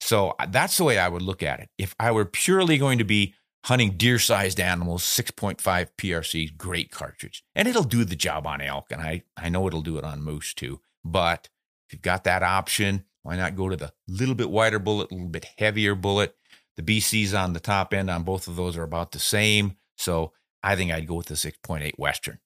So 0.00 0.34
uh, 0.40 0.46
that's 0.46 0.76
the 0.76 0.82
way 0.82 0.98
I 0.98 1.08
would 1.08 1.22
look 1.22 1.40
at 1.44 1.60
it. 1.60 1.68
If 1.78 1.94
I 2.00 2.10
were 2.10 2.24
purely 2.24 2.78
going 2.78 2.98
to 2.98 3.04
be 3.04 3.34
hunting 3.68 3.90
deer 3.98 4.18
sized 4.18 4.58
animals, 4.58 5.04
6.5 5.04 5.60
PRC, 5.98 6.56
great 6.56 6.90
cartridge. 6.90 7.44
And 7.54 7.68
it'll 7.68 7.82
do 7.82 8.02
the 8.02 8.16
job 8.16 8.46
on 8.46 8.62
elk. 8.62 8.86
And 8.90 9.02
I, 9.02 9.24
I 9.36 9.50
know 9.50 9.66
it'll 9.66 9.82
do 9.82 9.98
it 9.98 10.04
on 10.04 10.22
moose 10.22 10.54
too. 10.54 10.80
But 11.04 11.50
if 11.86 11.92
you've 11.92 12.02
got 12.02 12.24
that 12.24 12.42
option, 12.42 13.04
why 13.22 13.36
not 13.36 13.56
go 13.56 13.68
to 13.68 13.76
the 13.76 13.92
little 14.08 14.34
bit 14.34 14.48
wider 14.48 14.78
bullet, 14.78 15.10
a 15.10 15.14
little 15.14 15.28
bit 15.28 15.48
heavier 15.58 15.94
bullet? 15.94 16.34
The 16.76 16.82
BCs 16.82 17.38
on 17.38 17.52
the 17.52 17.60
top 17.60 17.92
end 17.92 18.08
on 18.08 18.22
both 18.22 18.48
of 18.48 18.56
those 18.56 18.74
are 18.74 18.84
about 18.84 19.12
the 19.12 19.18
same. 19.18 19.76
So 19.98 20.32
I 20.62 20.74
think 20.74 20.90
I'd 20.90 21.06
go 21.06 21.16
with 21.16 21.26
the 21.26 21.34
6.8 21.34 21.98
Western. 21.98 22.38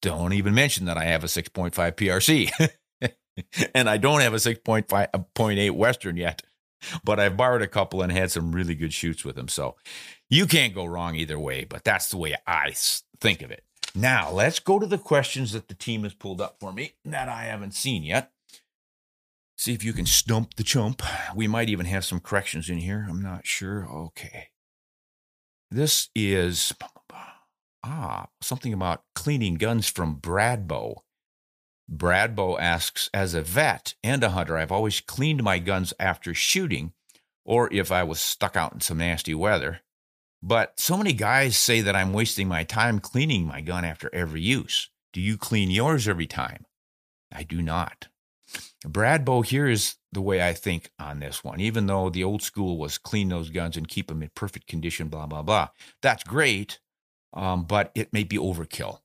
Don't 0.00 0.32
even 0.32 0.54
mention 0.54 0.86
that 0.86 0.96
I 0.96 1.04
have 1.04 1.24
a 1.24 1.26
6.5 1.26 1.74
PRC. 1.74 3.10
and 3.74 3.90
I 3.90 3.98
don't 3.98 4.20
have 4.20 4.32
a 4.32 4.36
6.8 4.36 5.70
Western 5.72 6.16
yet, 6.16 6.42
but 7.04 7.20
I've 7.20 7.36
borrowed 7.36 7.62
a 7.62 7.68
couple 7.68 8.02
and 8.02 8.12
had 8.12 8.30
some 8.30 8.52
really 8.52 8.74
good 8.74 8.92
shoots 8.92 9.24
with 9.24 9.36
them. 9.36 9.48
So 9.48 9.76
you 10.28 10.46
can't 10.46 10.74
go 10.74 10.84
wrong 10.84 11.14
either 11.14 11.38
way, 11.38 11.64
but 11.64 11.84
that's 11.84 12.10
the 12.10 12.16
way 12.16 12.36
I 12.46 12.74
think 13.20 13.42
of 13.42 13.50
it. 13.50 13.64
Now, 13.94 14.30
let's 14.30 14.58
go 14.58 14.78
to 14.78 14.86
the 14.86 14.98
questions 14.98 15.52
that 15.52 15.68
the 15.68 15.74
team 15.74 16.02
has 16.02 16.12
pulled 16.12 16.40
up 16.40 16.56
for 16.60 16.72
me 16.72 16.92
that 17.04 17.28
I 17.28 17.44
haven't 17.44 17.74
seen 17.74 18.02
yet. 18.02 18.30
See 19.56 19.72
if 19.72 19.82
you 19.82 19.94
can 19.94 20.04
stump 20.04 20.54
the 20.54 20.62
chump. 20.62 21.02
We 21.34 21.48
might 21.48 21.70
even 21.70 21.86
have 21.86 22.04
some 22.04 22.20
corrections 22.20 22.68
in 22.68 22.78
here. 22.78 23.06
I'm 23.08 23.22
not 23.22 23.46
sure. 23.46 23.88
Okay. 23.90 24.48
This 25.70 26.10
is 26.14 26.74
ah, 27.82 28.26
something 28.42 28.74
about 28.74 29.04
cleaning 29.14 29.54
guns 29.54 29.88
from 29.88 30.16
Bradbo. 30.16 30.96
Bradbo 31.90 32.58
asks, 32.58 33.08
as 33.14 33.34
a 33.34 33.42
vet 33.42 33.94
and 34.02 34.24
a 34.24 34.30
hunter, 34.30 34.56
I've 34.56 34.72
always 34.72 35.00
cleaned 35.00 35.42
my 35.42 35.58
guns 35.58 35.94
after 36.00 36.34
shooting 36.34 36.92
or 37.44 37.72
if 37.72 37.92
I 37.92 38.02
was 38.02 38.20
stuck 38.20 38.56
out 38.56 38.74
in 38.74 38.80
some 38.80 38.98
nasty 38.98 39.34
weather. 39.34 39.80
But 40.42 40.78
so 40.78 40.96
many 40.96 41.12
guys 41.12 41.56
say 41.56 41.80
that 41.80 41.96
I'm 41.96 42.12
wasting 42.12 42.48
my 42.48 42.64
time 42.64 42.98
cleaning 42.98 43.46
my 43.46 43.60
gun 43.60 43.84
after 43.84 44.10
every 44.12 44.42
use. 44.42 44.90
Do 45.12 45.20
you 45.20 45.38
clean 45.38 45.70
yours 45.70 46.08
every 46.08 46.26
time? 46.26 46.66
I 47.32 47.42
do 47.42 47.62
not. 47.62 48.08
Bradbo, 48.84 49.44
here 49.44 49.68
is 49.68 49.96
the 50.12 50.20
way 50.20 50.46
I 50.46 50.52
think 50.52 50.90
on 50.98 51.20
this 51.20 51.42
one. 51.42 51.60
Even 51.60 51.86
though 51.86 52.10
the 52.10 52.22
old 52.22 52.42
school 52.42 52.78
was 52.78 52.98
clean 52.98 53.28
those 53.28 53.50
guns 53.50 53.76
and 53.76 53.88
keep 53.88 54.08
them 54.08 54.22
in 54.22 54.30
perfect 54.34 54.66
condition, 54.66 55.08
blah, 55.08 55.26
blah, 55.26 55.42
blah. 55.42 55.68
That's 56.02 56.22
great, 56.22 56.78
um, 57.32 57.64
but 57.64 57.90
it 57.94 58.12
may 58.12 58.24
be 58.24 58.36
overkill. 58.36 59.00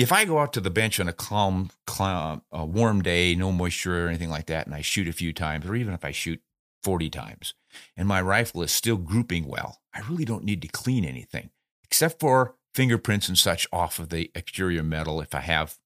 If 0.00 0.12
I 0.12 0.24
go 0.24 0.38
out 0.38 0.54
to 0.54 0.62
the 0.62 0.70
bench 0.70 0.98
on 0.98 1.08
a 1.08 1.12
calm, 1.12 1.68
calm 1.86 2.40
a 2.50 2.64
warm 2.64 3.02
day, 3.02 3.34
no 3.34 3.52
moisture 3.52 4.06
or 4.06 4.08
anything 4.08 4.30
like 4.30 4.46
that, 4.46 4.64
and 4.64 4.74
I 4.74 4.80
shoot 4.80 5.06
a 5.06 5.12
few 5.12 5.34
times, 5.34 5.66
or 5.66 5.74
even 5.74 5.92
if 5.92 6.06
I 6.06 6.10
shoot 6.10 6.40
40 6.82 7.10
times, 7.10 7.52
and 7.98 8.08
my 8.08 8.22
rifle 8.22 8.62
is 8.62 8.72
still 8.72 8.96
grouping 8.96 9.46
well, 9.46 9.82
I 9.92 10.00
really 10.08 10.24
don't 10.24 10.44
need 10.44 10.62
to 10.62 10.68
clean 10.68 11.04
anything 11.04 11.50
except 11.84 12.18
for 12.18 12.54
fingerprints 12.74 13.28
and 13.28 13.36
such 13.36 13.68
off 13.74 13.98
of 13.98 14.08
the 14.08 14.30
exterior 14.34 14.82
metal 14.82 15.20
if 15.20 15.34
I 15.34 15.40
have 15.40 15.76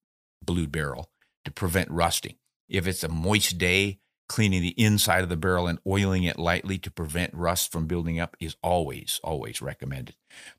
blued 0.41 0.71
barrel 0.71 1.11
to 1.45 1.51
prevent 1.51 1.91
rusting. 1.91 2.37
If 2.69 2.87
it's 2.87 3.03
a 3.03 3.09
moist 3.09 3.59
day, 3.59 3.99
cleaning 4.29 4.63
the 4.63 4.81
inside 4.81 5.25
of 5.25 5.29
the 5.29 5.37
barrel 5.37 5.67
and 5.67 5.81
oiling 5.89 6.23
it 6.23 6.39
lightly 6.39 6.79
to 6.79 6.91
prevent 6.91 7.35
rust 7.35 7.73
from 7.73 7.89
building 7.89 8.21
up 8.21 8.37
is 8.39 8.55
always, 8.63 9.19
always 9.25 9.61
recommended. 9.61 10.15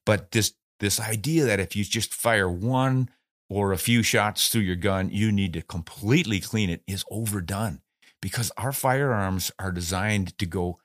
But 0.05 0.31
this 0.31 0.55
this 0.81 0.99
idea 0.99 1.45
that 1.45 1.61
if 1.61 1.73
you 1.73 1.85
just 1.85 2.13
fire 2.13 2.49
one 2.51 3.09
or 3.49 3.71
a 3.71 3.77
few 3.77 4.03
shots 4.03 4.49
through 4.49 4.61
your 4.61 4.75
gun, 4.75 5.09
you 5.09 5.31
need 5.31 5.53
to 5.53 5.61
completely 5.61 6.39
clean 6.39 6.69
it 6.69 6.81
is 6.87 7.05
overdone 7.11 7.81
because 8.21 8.51
our 8.57 8.71
firearms 8.71 9.51
are 9.59 9.71
designed 9.71 10.37
to 10.37 10.45
go 10.45 10.79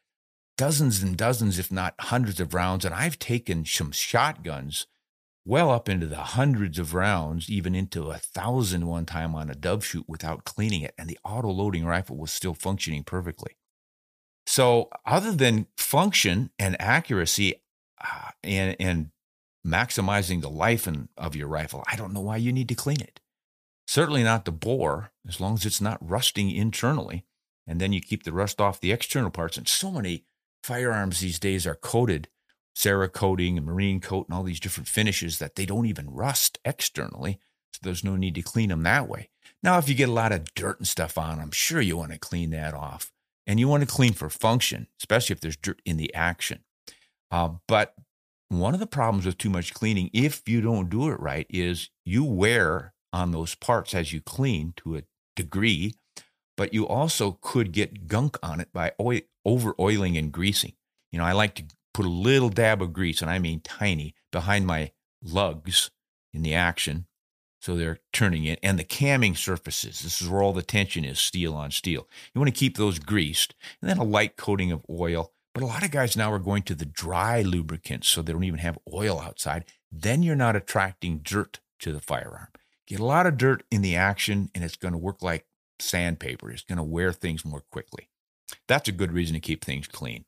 dozens 0.59 1.03
and 1.03 1.17
dozens, 1.17 1.59
if 1.59 1.73
not 1.73 1.95
hundreds 1.99 2.39
of 2.39 2.53
rounds. 2.53 2.85
And 2.85 2.95
I've 2.95 3.19
taken 3.19 3.65
some 3.65 3.93
shotguns 3.93 4.87
well 5.47 5.71
up 5.71 5.89
into 5.89 6.07
the 6.07 6.17
hundreds 6.17 6.79
of 6.79 6.93
rounds, 6.93 7.49
even 7.49 7.75
into 7.75 8.11
a 8.11 8.19
thousand 8.19 8.87
one 8.87 9.07
time 9.07 9.35
on 9.35 9.49
a 9.49 9.55
dove 9.55 9.85
shoot 9.85 10.05
without 10.07 10.45
cleaning 10.45 10.83
it. 10.83 10.95
And 10.99 11.09
the 11.09 11.19
auto 11.25 11.51
loading 11.51 11.87
rifle 11.87 12.17
was 12.17 12.31
still 12.31 12.53
functioning 12.53 13.05
perfectly. 13.05 13.57
So, 14.47 14.91
other 15.07 15.33
than 15.33 15.67
function 15.77 16.51
and 16.59 16.81
accuracy 16.81 17.55
uh, 18.03 18.31
and, 18.43 18.77
and 18.79 19.11
maximizing 19.67 20.41
the 20.41 20.51
life 20.51 20.87
in, 20.87 21.09
of 21.17 21.37
your 21.37 21.49
rifle, 21.49 21.85
I 21.87 21.97
don't 21.97 22.13
know 22.13 22.21
why 22.21 22.37
you 22.37 22.53
need 22.53 22.69
to 22.69 22.75
clean 22.75 23.01
it. 23.01 23.21
Certainly 23.87 24.23
not 24.23 24.45
the 24.45 24.53
bore, 24.53 25.13
as 25.27 25.41
long 25.41 25.55
as 25.55 25.67
it's 25.67 25.81
not 25.81 25.99
rusting 26.01 26.51
internally. 26.51 27.25
And 27.67 27.81
then 27.81 27.93
you 27.93 28.01
keep 28.01 28.25
the 28.25 28.33
rust 28.33 28.61
off 28.61 28.81
the 28.81 28.93
external 28.93 29.31
parts. 29.31 29.57
And 29.57 29.69
so 29.69 29.91
many 29.91 30.25
firearms 30.63 31.21
these 31.21 31.39
days 31.39 31.67
are 31.67 31.75
coated 31.75 32.29
Cerakoting 32.77 33.57
and 33.57 33.67
marine 33.67 34.01
coat 34.01 34.29
and 34.29 34.37
all 34.37 34.43
these 34.43 34.61
different 34.61 34.89
finishes 34.89 35.39
that 35.39 35.57
they 35.57 35.67
don't 35.67 35.87
even 35.87 36.09
rust 36.09 36.59
externally. 36.65 37.39
So 37.73 37.81
there's 37.83 38.05
no 38.05 38.17
need 38.17 38.35
to 38.37 38.43
clean 38.43 38.69
them 38.69 38.85
that 38.85 39.09
way. 39.09 39.29
Now, 39.63 39.79
if 39.79 39.89
you 39.89 39.95
get 39.95 40.09
a 40.09 40.13
lot 40.13 40.33
of 40.33 40.55
dirt 40.55 40.79
and 40.79 40.89
stuff 40.89 41.19
on, 41.19 41.41
I'm 41.41 41.51
sure 41.51 41.81
you 41.81 41.97
want 41.97 42.13
to 42.13 42.19
clean 42.19 42.51
that 42.51 42.73
off. 42.73 43.13
And 43.47 43.59
you 43.59 43.69
want 43.69 43.83
to 43.83 43.93
clean 43.93 44.13
for 44.13 44.31
function, 44.31 44.87
especially 44.99 45.35
if 45.35 45.41
there's 45.41 45.57
dirt 45.57 45.83
in 45.85 45.97
the 45.97 46.15
action. 46.15 46.61
Uh, 47.31 47.51
but 47.67 47.95
one 48.51 48.75
of 48.75 48.81
the 48.81 48.87
problems 48.87 49.27
with 49.27 49.39
too 49.39 49.51
much 49.51 49.73
cleaning, 49.73 50.11
if 50.13 50.49
you 50.49 50.61
don't 50.61 50.91
do 50.91 51.09
it 51.09 51.21
right, 51.21 51.47
is 51.49 51.89
you 52.05 52.25
wear 52.25 52.93
on 53.13 53.31
those 53.31 53.55
parts 53.55 53.95
as 53.95 54.13
you 54.13 54.21
clean 54.21 54.75
to 54.77 54.97
a 54.97 55.03
degree, 55.37 55.95
but 56.57 56.75
you 56.75 56.87
also 56.87 57.39
could 57.41 57.73
get 57.73 58.09
gunk 58.09 58.37
on 58.43 58.61
it 58.61 58.73
by 58.73 58.93
oil, 59.01 59.21
over 59.45 59.75
oiling 59.81 60.17
and 60.17 60.33
greasing. 60.33 60.75
You 61.13 61.19
know, 61.19 61.25
I 61.25 61.33
like 61.33 61.55
to 61.55 61.65
put 61.95 62.07
a 62.07 62.11
little 62.11 62.51
dab 62.51 62.83
of 62.83 62.93
grease, 62.93 63.23
and 63.23 63.31
I 63.31 63.39
mean 63.39 63.61
tiny, 63.61 64.15
behind 64.33 64.67
my 64.67 64.93
lugs 65.23 65.91
in 66.33 66.43
the 66.43 66.55
action. 66.55 67.07
So 67.61 67.77
they're 67.77 67.99
turning 68.13 68.45
it. 68.45 68.59
And 68.63 68.79
the 68.79 68.85
camming 68.85 69.37
surfaces, 69.37 70.01
this 70.01 70.21
is 70.21 70.29
where 70.29 70.43
all 70.43 70.53
the 70.53 70.63
tension 70.63 71.05
is 71.05 71.19
steel 71.19 71.55
on 71.55 71.71
steel. 71.71 72.09
You 72.35 72.41
want 72.41 72.53
to 72.53 72.59
keep 72.59 72.77
those 72.77 72.99
greased, 72.99 73.55
and 73.81 73.89
then 73.89 73.99
a 73.99 74.05
light 74.05 74.37
coating 74.37 74.73
of 74.73 74.85
oil. 74.89 75.33
But 75.61 75.67
a 75.67 75.75
lot 75.75 75.85
of 75.85 75.91
guys 75.91 76.17
now 76.17 76.33
are 76.33 76.39
going 76.39 76.63
to 76.63 76.75
the 76.75 76.87
dry 76.87 77.43
lubricants 77.43 78.09
so 78.09 78.23
they 78.23 78.33
don't 78.33 78.45
even 78.45 78.61
have 78.61 78.79
oil 78.91 79.21
outside. 79.21 79.67
Then 79.93 80.23
you're 80.23 80.35
not 80.35 80.57
attracting 80.57 81.19
dirt 81.19 81.61
to 81.81 81.93
the 81.93 82.01
firearm. 82.01 82.49
Get 82.87 82.99
a 82.99 83.05
lot 83.05 83.27
of 83.27 83.37
dirt 83.37 83.65
in 83.71 83.83
the 83.83 83.95
action, 83.95 84.49
and 84.55 84.65
it's 84.65 84.77
going 84.77 84.93
to 84.93 84.99
work 84.99 85.23
like 85.23 85.45
sandpaper. 85.79 86.51
It's 86.51 86.63
going 86.63 86.79
to 86.79 86.83
wear 86.83 87.13
things 87.13 87.45
more 87.45 87.63
quickly. 87.71 88.09
That's 88.69 88.89
a 88.89 88.93
good 88.93 89.13
reason 89.13 89.35
to 89.35 89.41
keep 89.41 89.63
things 89.63 89.87
clean. 89.87 90.25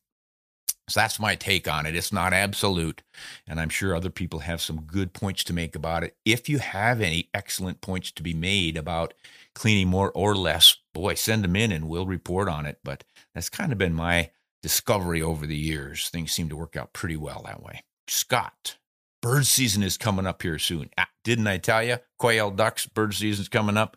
So 0.91 1.01
that's 1.01 1.19
my 1.19 1.35
take 1.35 1.67
on 1.67 1.87
it. 1.87 1.97
It's 1.97 2.13
not 2.13 2.35
absolute. 2.35 3.03
And 3.47 3.59
I'm 3.59 3.71
sure 3.71 3.97
other 3.97 4.11
people 4.11 4.41
have 4.41 4.61
some 4.61 4.83
good 4.83 5.15
points 5.15 5.45
to 5.45 5.55
make 5.55 5.75
about 5.75 6.05
it. 6.05 6.15
If 6.27 6.51
you 6.51 6.59
have 6.59 7.01
any 7.01 7.31
excellent 7.33 7.81
points 7.81 8.11
to 8.13 8.23
be 8.23 8.35
made 8.35 8.77
about 8.77 9.15
cleaning 9.55 9.89
more 9.89 10.13
or 10.13 10.37
less, 10.37 10.77
boy, 10.93 11.15
send 11.15 11.43
them 11.43 11.57
in 11.57 11.73
and 11.73 11.89
we'll 11.89 12.05
report 12.05 12.49
on 12.49 12.67
it. 12.67 12.81
But 12.85 13.05
that's 13.35 13.49
kind 13.49 13.73
of 13.73 13.79
been 13.79 13.95
my 13.95 14.29
discovery 14.63 15.21
over 15.21 15.47
the 15.47 15.57
years. 15.57 16.09
Things 16.09 16.33
seem 16.33 16.49
to 16.49 16.57
work 16.57 16.77
out 16.77 16.93
pretty 16.93 17.17
well 17.17 17.43
that 17.47 17.63
way. 17.63 17.83
Scott, 18.09 18.79
bird 19.21 19.47
season 19.47 19.83
is 19.83 19.97
coming 19.97 20.27
up 20.27 20.43
here 20.43 20.59
soon. 20.59 20.91
Ah, 20.97 21.09
didn't 21.25 21.47
I 21.47 21.59
tell 21.59 21.83
you? 21.83 21.99
Quail, 22.19 22.51
ducks, 22.51 22.87
bird 22.87 23.15
season's 23.15 23.49
coming 23.49 23.77
up. 23.77 23.97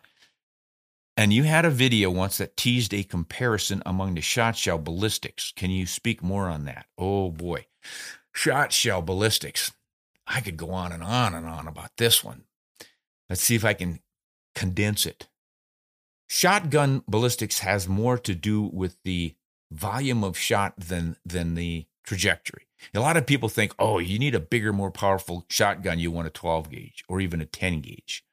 And 1.16 1.32
you 1.32 1.44
had 1.44 1.64
a 1.64 1.70
video 1.70 2.10
once 2.10 2.38
that 2.38 2.56
teased 2.56 2.92
a 2.92 3.02
comparison 3.02 3.82
among 3.86 4.14
the 4.14 4.20
shot 4.20 4.56
shell 4.56 4.78
ballistics. 4.78 5.52
Can 5.56 5.70
you 5.70 5.86
speak 5.86 6.22
more 6.22 6.48
on 6.48 6.66
that? 6.66 6.86
Oh 6.98 7.30
boy. 7.30 7.66
Shot 8.32 8.72
shell 8.72 9.00
ballistics. 9.00 9.72
I 10.26 10.40
could 10.40 10.56
go 10.56 10.70
on 10.72 10.92
and 10.92 11.02
on 11.02 11.34
and 11.34 11.46
on 11.46 11.66
about 11.68 11.92
this 11.96 12.22
one. 12.22 12.44
Let's 13.30 13.42
see 13.42 13.54
if 13.54 13.64
I 13.64 13.72
can 13.72 14.00
condense 14.54 15.06
it. 15.06 15.28
Shotgun 16.28 17.02
ballistics 17.08 17.60
has 17.60 17.88
more 17.88 18.18
to 18.18 18.34
do 18.34 18.62
with 18.62 18.96
the 19.04 19.36
volume 19.70 20.24
of 20.24 20.38
shot 20.38 20.74
than 20.78 21.16
than 21.24 21.54
the 21.54 21.86
trajectory. 22.04 22.68
A 22.94 23.00
lot 23.00 23.16
of 23.16 23.26
people 23.26 23.48
think, 23.48 23.74
"Oh, 23.78 23.98
you 23.98 24.18
need 24.18 24.34
a 24.34 24.40
bigger, 24.40 24.72
more 24.72 24.90
powerful 24.90 25.44
shotgun, 25.48 25.98
you 25.98 26.10
want 26.10 26.28
a 26.28 26.30
12 26.30 26.70
gauge 26.70 27.04
or 27.08 27.20
even 27.20 27.40
a 27.40 27.46
10 27.46 27.80
gauge." 27.80 28.24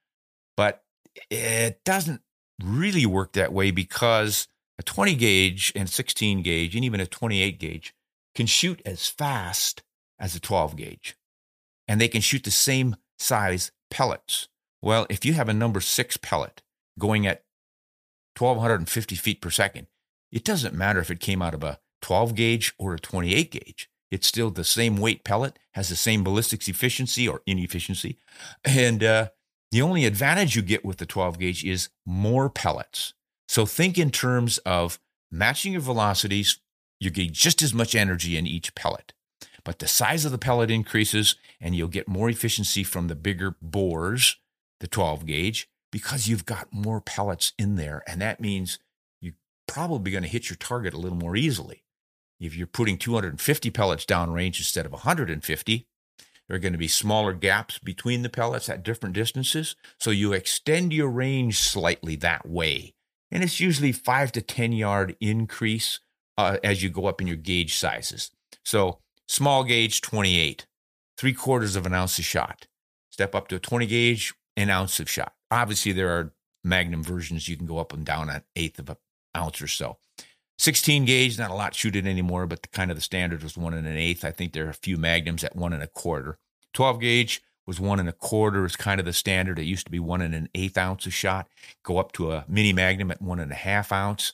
But 0.56 0.84
it 1.30 1.84
doesn't 1.84 2.22
really 2.62 3.06
work 3.06 3.34
that 3.34 3.54
way 3.54 3.72
because 3.72 4.48
a 4.78 4.84
20 4.84 5.16
gauge 5.16 5.72
and 5.76 5.90
16 5.90 6.42
gauge 6.42 6.76
and 6.76 6.86
even 6.86 7.00
a 7.00 7.08
28 7.08 7.60
gauge 7.60 7.94
can 8.36 8.46
shoot 8.46 8.82
as 8.86 9.08
fast 9.08 9.84
as 10.20 10.36
a 10.36 10.40
12 10.40 10.76
gauge 10.76 11.16
and 11.88 12.00
they 12.00 12.08
can 12.08 12.22
shoot 12.22 12.44
the 12.44 12.52
same 12.52 12.96
size 13.20 13.72
pellets. 13.90 14.48
Well, 14.82 15.06
if 15.10 15.26
you 15.26 15.34
have 15.34 15.50
a 15.50 15.54
number 15.54 15.82
six 15.82 16.18
pellet 16.18 16.62
going 17.00 17.28
at 17.28 17.44
1250 18.38 19.16
feet 19.16 19.42
per 19.42 19.50
second, 19.50 19.88
it 20.34 20.44
doesn't 20.44 20.74
matter 20.74 21.00
if 21.00 21.12
it 21.12 21.20
came 21.20 21.42
out 21.42 21.54
of 21.54 21.64
a 21.64 21.80
12 22.02 22.36
gauge 22.36 22.74
or 22.78 22.96
a 22.96 23.00
28 23.00 23.52
gauge. 23.52 23.90
It's 24.12 24.28
still 24.28 24.50
the 24.50 24.64
same 24.64 24.98
weight 24.98 25.24
pellet, 25.24 25.58
has 25.74 25.90
the 25.90 25.96
same 25.96 26.24
ballistics 26.24 26.68
efficiency 26.68 27.28
or 27.28 27.42
inefficiency, 27.46 28.18
and 28.66 29.04
uh, 29.04 29.30
the 29.72 29.82
only 29.82 30.06
advantage 30.06 30.56
you 30.56 30.62
get 30.62 30.84
with 30.84 30.98
the 30.98 31.06
12 31.06 31.40
gauge 31.40 31.64
is 31.64 31.90
more 32.06 32.50
pellets. 32.50 33.14
So 33.48 33.66
think 33.66 33.98
in 33.98 34.12
terms 34.12 34.58
of 34.60 35.00
matching 35.32 35.74
your 35.74 35.82
velocities, 35.82 36.60
you 37.00 37.10
get 37.10 37.32
just 37.32 37.62
as 37.62 37.74
much 37.74 37.96
energy 37.96 38.38
in 38.38 38.48
each 38.48 38.76
pellet. 38.76 39.14
But 39.64 39.80
the 39.80 39.88
size 39.88 40.26
of 40.26 40.32
the 40.32 40.38
pellet 40.38 40.70
increases 40.70 41.36
and 41.60 41.76
you'll 41.76 41.88
get 41.88 42.08
more 42.08 42.30
efficiency 42.30 42.84
from 42.84 43.08
the 43.08 43.16
bigger 43.16 43.56
bores, 43.62 44.38
the 44.80 44.88
12 44.88 45.26
gauge, 45.26 45.70
because 45.92 46.28
you've 46.28 46.46
got 46.46 46.74
more 46.74 47.02
pellets 47.02 47.54
in 47.58 47.76
there. 47.76 48.04
And 48.08 48.22
that 48.22 48.42
means 48.42 48.80
probably 49.68 50.12
going 50.12 50.24
to 50.24 50.30
hit 50.30 50.50
your 50.50 50.58
target 50.58 50.94
a 50.94 50.98
little 50.98 51.18
more 51.18 51.36
easily. 51.36 51.84
If 52.40 52.56
you're 52.56 52.68
putting 52.68 52.98
250 52.98 53.70
pellets 53.70 54.06
downrange 54.06 54.58
instead 54.58 54.86
of 54.86 54.92
150, 54.92 55.88
there 56.48 56.58
are 56.58 56.60
going 56.60 56.74
to 56.74 56.80
be 56.80 56.88
smaller 56.88 57.34
gaps 57.34 57.80
between 57.80 58.22
the 58.22 58.30
pellets 58.30 58.70
at 58.70 58.84
different 58.84 59.16
distances. 59.16 59.76
So 59.98 60.12
you 60.12 60.34
extend 60.34 60.92
your 60.92 61.08
range 61.08 61.60
slightly 61.60 62.16
that 62.18 62.48
way. 62.48 62.94
And 63.32 63.44
it's 63.44 63.60
usually 63.60 63.92
five 63.92 64.32
to 64.34 64.42
10 64.42 64.74
yard 64.74 65.16
increase 65.22 66.00
uh, 66.38 66.58
as 66.64 66.84
you 66.84 66.90
go 66.90 67.06
up 67.06 67.22
in 67.22 67.28
your 67.28 67.38
gauge 67.38 67.78
sizes. 67.78 68.32
So 68.64 69.00
small 69.28 69.64
gauge, 69.64 70.02
28, 70.02 70.66
three 71.18 71.34
quarters 71.34 71.76
of 71.76 71.86
an 71.86 71.94
ounce 71.94 72.20
of 72.20 72.26
shot. 72.26 72.68
Step 73.10 73.34
up 73.34 73.48
to 73.48 73.56
a 73.56 73.60
20 73.60 73.86
gauge, 73.86 74.34
an 74.58 74.70
ounce 74.70 75.00
of 75.00 75.10
shot. 75.10 75.34
Obviously, 75.50 75.92
there 75.92 76.10
are 76.10 76.34
Magnum 76.64 77.04
versions 77.04 77.50
you 77.50 77.58
can 77.58 77.66
go 77.66 77.78
up 77.78 77.94
and 77.94 78.06
down 78.06 78.30
an 78.30 78.42
eighth 78.56 78.80
of 78.80 78.90
an 78.90 78.96
ounce 79.36 79.62
or 79.62 79.68
so. 79.68 79.98
16 80.60 81.06
gauge, 81.06 81.38
not 81.38 81.52
a 81.52 81.56
lot 81.56 81.76
shooted 81.76 82.06
anymore, 82.06 82.46
but 82.46 82.62
the 82.62 82.68
kind 82.70 82.92
of 82.92 82.98
the 82.98 83.02
standard 83.02 83.44
was 83.44 83.58
one 83.58 83.74
and 83.74 83.88
an 83.88 83.98
eighth. 83.98 84.24
I 84.24 84.32
think 84.32 84.54
there 84.54 84.68
are 84.68 84.72
a 84.72 84.74
few 84.74 84.98
magnums 84.98 85.44
at 85.44 85.56
one 85.56 85.74
and 85.74 85.84
a 85.84 85.88
quarter. 85.88 86.38
12 86.74 87.00
gauge 87.02 87.42
was 87.66 87.80
one 87.80 88.00
and 88.00 88.10
a 88.10 88.14
quarter 88.14 88.66
is 88.66 88.76
kind 88.76 89.00
of 89.00 89.06
the 89.06 89.14
standard. 89.14 89.58
It 89.58 89.64
used 89.64 89.86
to 89.86 89.92
be 89.92 90.00
one 90.00 90.22
and 90.22 90.36
an 90.36 90.50
eighth 90.54 90.78
ounce 90.78 91.06
a 91.06 91.12
shot. 91.12 91.48
Go 91.84 91.98
up 91.98 92.12
to 92.14 92.32
a 92.32 92.46
mini 92.48 92.74
magnum 92.74 93.12
at 93.12 93.22
one 93.22 93.40
and 93.40 93.52
a 93.52 93.56
half 93.56 93.92
ounce, 93.92 94.34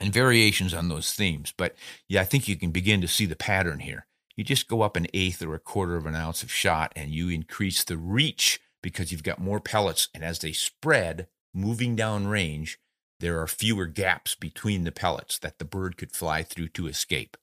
and 0.00 0.12
variations 0.12 0.74
on 0.74 0.88
those 0.88 1.12
themes. 1.12 1.52
But 1.56 1.74
yeah, 2.08 2.20
I 2.20 2.24
think 2.24 2.48
you 2.48 2.56
can 2.56 2.70
begin 2.70 3.00
to 3.00 3.08
see 3.08 3.26
the 3.26 3.36
pattern 3.36 3.80
here. 3.80 4.06
You 4.36 4.44
just 4.44 4.68
go 4.68 4.82
up 4.82 4.96
an 4.96 5.06
eighth 5.14 5.42
or 5.42 5.54
a 5.54 5.60
quarter 5.60 5.96
of 5.96 6.06
an 6.06 6.16
ounce 6.16 6.42
of 6.42 6.50
shot, 6.50 6.92
and 6.96 7.10
you 7.12 7.28
increase 7.28 7.84
the 7.84 7.96
reach 7.96 8.60
because 8.82 9.12
you've 9.12 9.22
got 9.22 9.38
more 9.38 9.60
pellets, 9.60 10.08
and 10.12 10.24
as 10.24 10.40
they 10.40 10.52
spread, 10.52 11.28
moving 11.54 11.96
down 11.96 12.26
range, 12.26 12.78
there 13.20 13.40
are 13.40 13.46
fewer 13.46 13.86
gaps 13.86 14.34
between 14.34 14.84
the 14.84 14.92
pellets 14.92 15.38
that 15.38 15.58
the 15.58 15.64
bird 15.64 15.96
could 15.96 16.12
fly 16.12 16.42
through 16.42 16.68
to 16.68 16.86
escape. 16.86 17.36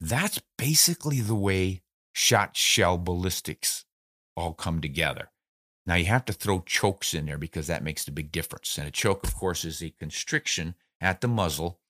That's 0.00 0.40
basically 0.58 1.20
the 1.20 1.34
way 1.34 1.82
shot 2.12 2.56
shell 2.56 2.98
ballistics 2.98 3.84
all 4.36 4.54
come 4.54 4.80
together. 4.80 5.30
Now 5.86 5.94
you 5.96 6.06
have 6.06 6.24
to 6.26 6.32
throw 6.32 6.60
chokes 6.60 7.14
in 7.14 7.26
there 7.26 7.38
because 7.38 7.66
that 7.66 7.84
makes 7.84 8.04
the 8.04 8.12
big 8.12 8.32
difference. 8.32 8.76
And 8.78 8.86
a 8.86 8.90
choke, 8.90 9.24
of 9.24 9.34
course, 9.34 9.64
is 9.64 9.82
a 9.82 9.90
constriction 9.90 10.74
at 11.00 11.20
the 11.20 11.28
muzzle 11.28 11.80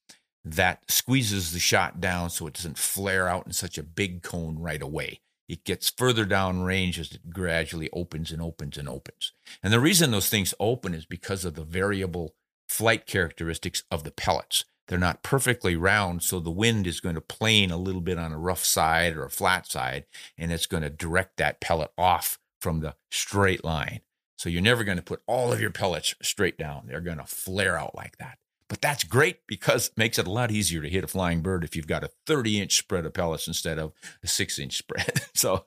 that 0.45 0.91
squeezes 0.91 1.53
the 1.53 1.59
shot 1.59 2.01
down 2.01 2.31
so 2.31 2.47
it 2.47 2.55
doesn't 2.55 2.79
flare 2.79 3.29
out 3.29 3.47
in 3.47 3.53
such 3.53 3.79
a 3.79 3.83
big 3.83 4.23
cone 4.23 4.59
right 4.59 4.83
away. 4.83 5.21
It 5.49 5.65
gets 5.65 5.91
further 5.91 6.25
down 6.25 6.63
range 6.63 6.99
as 6.99 7.13
it 7.13 7.31
gradually 7.31 7.91
opens 7.93 8.33
and 8.33 8.41
opens 8.41 8.79
and 8.79 8.89
opens. 8.89 9.33
And 9.63 9.73
the 9.73 9.81
reason 9.81 10.11
those 10.11 10.31
things 10.31 10.55
open 10.59 10.95
is 10.95 11.05
because 11.05 11.45
of 11.45 11.55
the 11.55 11.65
variable 11.65 12.35
flight 12.73 13.07
characteristics 13.07 13.85
of 13.91 14.05
the 14.05 14.11
pellets. 14.11 14.65
They're 14.89 14.99
not 14.99 15.23
perfectly 15.23 15.77
round, 15.77 16.23
so 16.23 16.41
the 16.41 16.51
wind 16.51 16.87
is 16.87 17.01
going 17.01 17.15
to 17.15 17.21
plane 17.21 17.71
a 17.71 17.77
little 17.77 18.01
bit 18.01 18.19
on 18.19 18.33
a 18.33 18.39
rough 18.39 18.65
side 18.65 19.17
or 19.17 19.25
a 19.25 19.31
flat 19.31 19.67
side, 19.71 20.07
and 20.37 20.51
it's 20.51 20.67
going 20.67 20.83
to 20.83 20.91
direct 20.91 21.37
that 21.37 21.61
pellet 21.61 21.93
off 21.97 22.39
from 22.61 22.81
the 22.81 22.97
straight 23.11 23.65
line. 23.65 24.01
So 24.37 24.49
you're 24.49 24.61
never 24.61 24.83
going 24.83 24.97
to 24.97 25.03
put 25.03 25.23
all 25.27 25.53
of 25.53 25.61
your 25.61 25.71
pellets 25.71 26.15
straight 26.21 26.59
down. 26.59 26.87
They're 26.87 27.01
going 27.01 27.19
to 27.19 27.27
flare 27.27 27.79
out 27.79 27.95
like 27.95 28.19
that. 28.19 28.39
But 28.69 28.81
that's 28.81 29.05
great 29.05 29.47
because 29.47 29.89
it 29.89 29.99
makes 29.99 30.19
it 30.19 30.27
a 30.27 30.31
lot 30.31 30.51
easier 30.51 30.83
to 30.83 30.89
hit 30.89 31.05
a 31.05 31.09
flying 31.09 31.43
bird 31.43 31.63
if 31.63 31.77
you've 31.77 31.87
got 31.87 32.05
a 32.05 32.11
30 32.27 32.61
inch 32.61 32.77
spread 32.79 33.07
of 33.07 33.13
pellets 33.13 33.47
instead 33.47 33.79
of 33.79 33.93
a 34.25 34.27
six 34.27 34.59
inch 34.59 34.79
spread. 34.79 35.21
so 35.35 35.67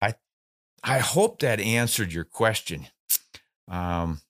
I 0.00 0.14
I 0.84 0.98
hope 0.98 1.40
that 1.40 1.58
answered 1.58 2.12
your 2.12 2.24
question. 2.24 2.88
Um, 3.66 4.20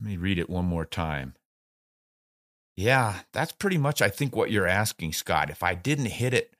let 0.00 0.08
me 0.08 0.16
read 0.16 0.38
it 0.38 0.50
one 0.50 0.64
more 0.64 0.86
time. 0.86 1.34
Yeah, 2.76 3.20
that's 3.32 3.52
pretty 3.52 3.76
much, 3.76 4.00
I 4.00 4.08
think, 4.08 4.34
what 4.34 4.50
you're 4.50 4.66
asking, 4.66 5.12
Scott. 5.12 5.50
If 5.50 5.62
I 5.62 5.74
didn't 5.74 6.06
hit 6.06 6.32
it, 6.32 6.54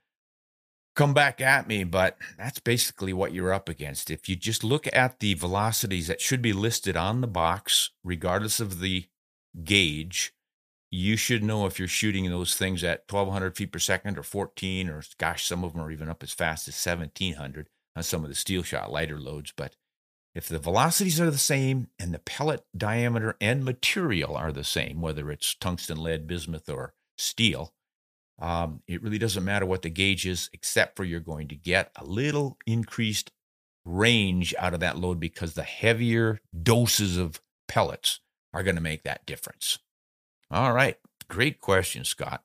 come 0.95 1.15
back 1.15 1.41
at 1.41 1.67
me, 1.67 1.85
but 1.85 2.19
that's 2.37 2.59
basically 2.59 3.15
what 3.15 3.33
you're 3.33 3.55
up 3.55 3.69
against. 3.69 4.11
If 4.11 4.29
you 4.29 4.37
just 4.37 4.63
look 4.63 4.87
at 4.93 5.21
the 5.21 5.35
velocities 5.35 6.09
that 6.09 6.21
should 6.21 6.43
be 6.43 6.53
listed 6.53 6.97
on 6.97 7.23
the 7.23 7.27
box, 7.27 7.91
regardless 8.05 8.61
of 8.61 8.81
the 8.81 9.07
gauge, 9.65 10.35
you 10.91 11.17
should 11.17 11.43
know 11.43 11.67
if 11.67 11.79
you're 11.79 11.89
shooting 11.89 12.29
those 12.29 12.55
things 12.57 12.85
at 12.85 13.05
1200 13.09 13.57
feet 13.57 13.73
per 13.73 13.79
second 13.79 14.19
or 14.19 14.23
14, 14.23 14.91
or 14.91 15.03
gosh, 15.19 15.47
some 15.47 15.65
of 15.65 15.73
them 15.73 15.81
are 15.81 15.91
even 15.91 16.09
up 16.09 16.23
as 16.23 16.33
fast 16.33 16.69
as 16.69 16.75
1700 16.75 17.69
on 17.97 18.03
some 18.03 18.25
of 18.25 18.29
the 18.29 18.35
steel 18.35 18.63
shot 18.63 18.93
lighter 18.93 19.19
loads. 19.19 19.53
But 19.57 19.77
if 20.35 20.49
the 20.49 20.59
velocities 20.59 21.21
are 21.21 21.31
the 21.31 21.39
same 21.39 21.89
and 21.99 22.15
the 22.15 22.19
pellet 22.19 22.65
diameter 22.77 23.37
and 23.41 23.65
material 23.65 24.37
are 24.37 24.53
the 24.53 24.65
same, 24.65 25.01
whether 25.01 25.31
it's 25.31 25.55
tungsten, 25.55 26.03
lead, 26.03 26.27
bismuth, 26.27 26.69
or 26.69 26.95
steel, 27.19 27.73
um, 28.41 28.83
it 28.87 29.03
really 29.03 29.19
doesn't 29.19 29.45
matter 29.45 29.67
what 29.67 29.83
the 29.83 29.91
gauge 29.91 30.27
is, 30.27 30.49
except 30.53 30.97
for 30.97 31.05
you're 31.05 31.21
going 31.21 31.49
to 31.49 31.57
get 31.57 31.91
a 31.97 32.05
little 32.05 32.59
increased 32.67 33.31
range 33.85 34.55
out 34.59 34.75
of 34.75 34.81
that 34.81 34.99
load 34.99 35.21
because 35.21 35.55
the 35.55 35.63
heavier 35.63 36.41
doses 36.63 37.17
of 37.17 37.41
pellets 37.69 38.21
are 38.53 38.63
going 38.63 38.77
to 38.77 38.83
make 38.83 39.03
that 39.03 39.27
difference. 39.27 39.79
All 40.51 40.73
right. 40.73 40.97
Great 41.29 41.61
question, 41.61 42.05
Scott. 42.05 42.43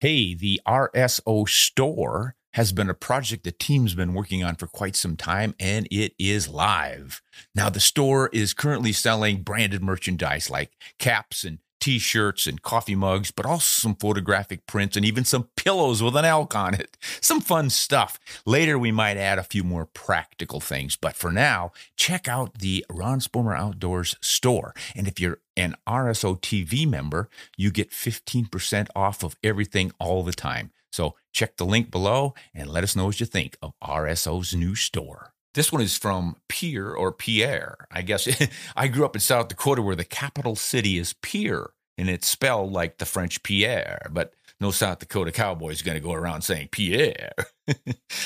Hey, 0.00 0.34
the 0.34 0.60
RSO 0.66 1.48
store 1.48 2.36
has 2.56 2.72
been 2.72 2.88
a 2.88 2.94
project 2.94 3.44
the 3.44 3.52
team's 3.52 3.94
been 3.94 4.14
working 4.14 4.42
on 4.42 4.56
for 4.56 4.66
quite 4.66 4.96
some 4.96 5.14
time, 5.14 5.54
and 5.60 5.86
it 5.90 6.14
is 6.18 6.48
live. 6.48 7.20
Now, 7.54 7.68
the 7.68 7.80
store 7.80 8.30
is 8.32 8.54
currently 8.54 8.92
selling 8.92 9.42
branded 9.42 9.82
merchandise 9.82 10.48
like 10.48 10.72
caps 10.98 11.44
and 11.44 11.58
t 11.80 11.98
shirts 11.98 12.46
and 12.46 12.62
coffee 12.62 12.94
mugs, 12.94 13.30
but 13.30 13.44
also 13.44 13.82
some 13.82 13.94
photographic 13.94 14.64
prints 14.66 14.96
and 14.96 15.04
even 15.04 15.22
some 15.22 15.50
pillows 15.54 16.02
with 16.02 16.16
an 16.16 16.24
elk 16.24 16.56
on 16.56 16.72
it. 16.72 16.96
Some 17.20 17.40
fun 17.42 17.70
stuff. 17.70 18.18
Later, 18.46 18.78
we 18.78 18.90
might 18.90 19.16
add 19.16 19.38
a 19.38 19.42
few 19.42 19.62
more 19.62 19.84
practical 19.84 20.60
things, 20.60 20.96
but 20.96 21.14
for 21.14 21.30
now, 21.30 21.72
check 21.96 22.26
out 22.26 22.60
the 22.60 22.86
Ron 22.88 23.20
Spomer 23.20 23.56
Outdoors 23.56 24.16
store. 24.20 24.74
And 24.94 25.06
if 25.06 25.20
you're 25.20 25.40
an 25.56 25.74
RSO 25.86 26.40
TV 26.40 26.88
member, 26.88 27.28
you 27.56 27.70
get 27.70 27.90
15% 27.90 28.88
off 28.96 29.22
of 29.22 29.36
everything 29.42 29.92
all 29.98 30.22
the 30.22 30.32
time. 30.32 30.70
So 30.96 31.14
check 31.30 31.58
the 31.58 31.66
link 31.66 31.90
below 31.90 32.32
and 32.54 32.70
let 32.70 32.82
us 32.82 32.96
know 32.96 33.04
what 33.04 33.20
you 33.20 33.26
think 33.26 33.58
of 33.60 33.74
RSO's 33.84 34.54
new 34.54 34.74
store. 34.74 35.34
This 35.52 35.70
one 35.70 35.82
is 35.82 35.98
from 35.98 36.36
Pierre 36.48 36.96
or 36.96 37.12
Pierre. 37.12 37.86
I 37.90 38.00
guess 38.00 38.26
I 38.76 38.88
grew 38.88 39.04
up 39.04 39.14
in 39.14 39.20
South 39.20 39.48
Dakota 39.48 39.82
where 39.82 39.94
the 39.94 40.06
capital 40.06 40.56
city 40.56 40.96
is 40.96 41.14
Pierre 41.20 41.68
and 41.98 42.08
it's 42.08 42.26
spelled 42.26 42.72
like 42.72 42.96
the 42.96 43.04
French 43.04 43.42
Pierre, 43.42 44.08
but 44.10 44.32
no 44.58 44.70
South 44.70 44.98
Dakota 44.98 45.32
cowboy 45.32 45.68
is 45.70 45.82
going 45.82 45.98
to 45.98 46.02
go 46.02 46.14
around 46.14 46.42
saying 46.42 46.68
Pierre. 46.72 47.34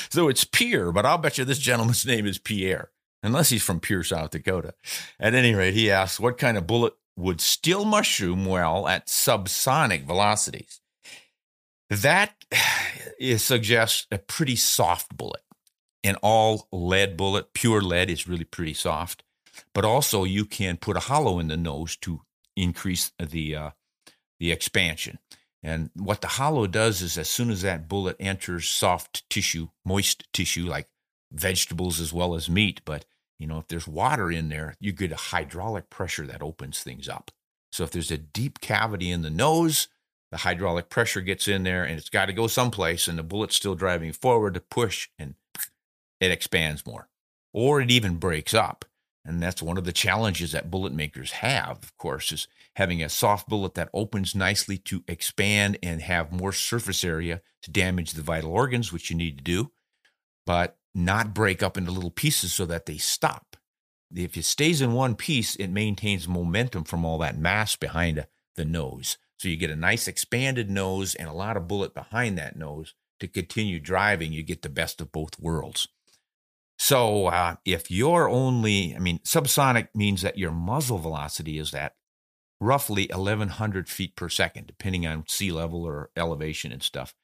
so 0.09 0.29
it's 0.29 0.45
Pierre, 0.45 0.93
but 0.93 1.05
I'll 1.05 1.17
bet 1.17 1.37
you 1.37 1.43
this 1.43 1.59
gentleman's 1.59 2.05
name 2.13 2.25
is 2.25 2.37
Pierre, 2.37 2.91
unless 3.21 3.49
he's 3.49 3.63
from 3.63 3.81
Pierre, 3.81 4.03
South 4.03 4.29
Dakota. 4.29 4.75
At 5.19 5.33
any 5.33 5.53
rate, 5.53 5.73
he 5.73 5.91
asks, 5.91 6.21
what 6.21 6.37
kind 6.37 6.57
of 6.57 6.67
bullet 6.67 6.93
would 7.17 7.41
still 7.41 7.83
mushroom 7.83 8.45
well 8.45 8.87
at 8.87 9.07
subsonic 9.07 10.05
velocities? 10.05 10.80
That 11.91 12.33
suggests 13.37 14.07
a 14.11 14.17
pretty 14.17 14.55
soft 14.55 15.15
bullet 15.15 15.41
an 16.03 16.15
all 16.21 16.67
lead 16.71 17.17
bullet, 17.17 17.53
pure 17.53 17.81
lead 17.81 18.09
is 18.09 18.27
really 18.27 18.43
pretty 18.43 18.73
soft. 18.73 19.23
But 19.73 19.85
also, 19.85 20.23
you 20.23 20.45
can 20.45 20.77
put 20.77 20.97
a 20.97 21.01
hollow 21.01 21.39
in 21.39 21.47
the 21.47 21.57
nose 21.57 21.95
to 21.97 22.21
increase 22.55 23.11
the 23.19 23.55
uh, 23.55 23.69
the 24.39 24.51
expansion. 24.51 25.19
And 25.63 25.91
what 25.95 26.21
the 26.21 26.27
hollow 26.27 26.65
does 26.65 27.01
is, 27.01 27.17
as 27.17 27.29
soon 27.29 27.51
as 27.51 27.61
that 27.61 27.87
bullet 27.87 28.15
enters 28.19 28.67
soft 28.67 29.29
tissue, 29.29 29.69
moist 29.85 30.27
tissue 30.33 30.65
like 30.65 30.87
vegetables 31.31 31.99
as 31.99 32.11
well 32.11 32.33
as 32.33 32.49
meat, 32.49 32.81
but 32.83 33.05
you 33.37 33.47
know, 33.47 33.59
if 33.59 33.67
there's 33.67 33.87
water 33.87 34.31
in 34.31 34.49
there, 34.49 34.75
you 34.79 34.91
get 34.91 35.11
a 35.11 35.15
hydraulic 35.15 35.89
pressure 35.89 36.25
that 36.27 36.41
opens 36.41 36.81
things 36.81 37.07
up. 37.07 37.31
So 37.71 37.83
if 37.83 37.91
there's 37.91 38.11
a 38.11 38.17
deep 38.17 38.59
cavity 38.59 39.11
in 39.11 39.21
the 39.21 39.29
nose, 39.29 39.87
the 40.31 40.37
hydraulic 40.37 40.89
pressure 40.89 41.21
gets 41.21 41.47
in 41.47 41.63
there 41.63 41.83
and 41.83 41.99
it's 41.99 42.09
got 42.09 42.25
to 42.27 42.33
go 42.33 42.47
someplace, 42.47 43.07
and 43.07 43.19
the 43.19 43.23
bullet's 43.23 43.55
still 43.55 43.75
driving 43.75 44.13
forward 44.13 44.53
to 44.53 44.61
push 44.61 45.09
and 45.19 45.35
it 46.19 46.31
expands 46.31 46.85
more, 46.85 47.09
or 47.53 47.81
it 47.81 47.91
even 47.91 48.15
breaks 48.15 48.53
up. 48.53 48.85
And 49.23 49.41
that's 49.41 49.61
one 49.61 49.77
of 49.77 49.85
the 49.85 49.91
challenges 49.91 50.51
that 50.51 50.71
bullet 50.71 50.93
makers 50.93 51.31
have, 51.31 51.83
of 51.83 51.95
course, 51.97 52.31
is 52.31 52.47
having 52.75 53.03
a 53.03 53.09
soft 53.09 53.47
bullet 53.47 53.75
that 53.75 53.89
opens 53.93 54.33
nicely 54.33 54.77
to 54.79 55.03
expand 55.07 55.77
and 55.83 56.01
have 56.01 56.31
more 56.31 56.51
surface 56.51 57.03
area 57.03 57.41
to 57.61 57.71
damage 57.71 58.13
the 58.13 58.23
vital 58.23 58.51
organs, 58.51 58.91
which 58.91 59.11
you 59.11 59.15
need 59.15 59.37
to 59.37 59.43
do, 59.43 59.71
but 60.45 60.77
not 60.95 61.35
break 61.35 61.61
up 61.61 61.77
into 61.77 61.91
little 61.91 62.09
pieces 62.09 62.51
so 62.51 62.65
that 62.65 62.87
they 62.87 62.97
stop. 62.97 63.57
If 64.13 64.35
it 64.35 64.43
stays 64.43 64.81
in 64.81 64.93
one 64.93 65.15
piece, 65.15 65.55
it 65.55 65.67
maintains 65.67 66.27
momentum 66.27 66.83
from 66.83 67.05
all 67.05 67.17
that 67.19 67.37
mass 67.37 67.75
behind 67.75 68.25
the 68.55 68.65
nose. 68.65 69.17
So 69.41 69.49
you 69.49 69.57
get 69.57 69.71
a 69.71 69.75
nice 69.75 70.07
expanded 70.07 70.69
nose 70.69 71.15
and 71.15 71.27
a 71.27 71.33
lot 71.33 71.57
of 71.57 71.67
bullet 71.67 71.95
behind 71.95 72.37
that 72.37 72.55
nose 72.55 72.93
to 73.19 73.27
continue 73.27 73.79
driving. 73.79 74.31
You 74.31 74.43
get 74.43 74.61
the 74.61 74.69
best 74.69 75.01
of 75.01 75.11
both 75.11 75.39
worlds. 75.39 75.87
So 76.77 77.25
uh, 77.25 77.55
if 77.65 77.89
you're 77.89 78.29
only, 78.29 78.95
I 78.95 78.99
mean, 78.99 79.17
subsonic 79.25 79.87
means 79.95 80.21
that 80.21 80.37
your 80.37 80.51
muzzle 80.51 80.99
velocity 80.99 81.57
is 81.57 81.73
at 81.73 81.95
roughly 82.59 83.07
1100 83.11 83.89
feet 83.89 84.15
per 84.15 84.29
second, 84.29 84.67
depending 84.67 85.07
on 85.07 85.23
sea 85.27 85.51
level 85.51 85.85
or 85.85 86.11
elevation 86.15 86.71
and 86.71 86.83
stuff. 86.83 87.15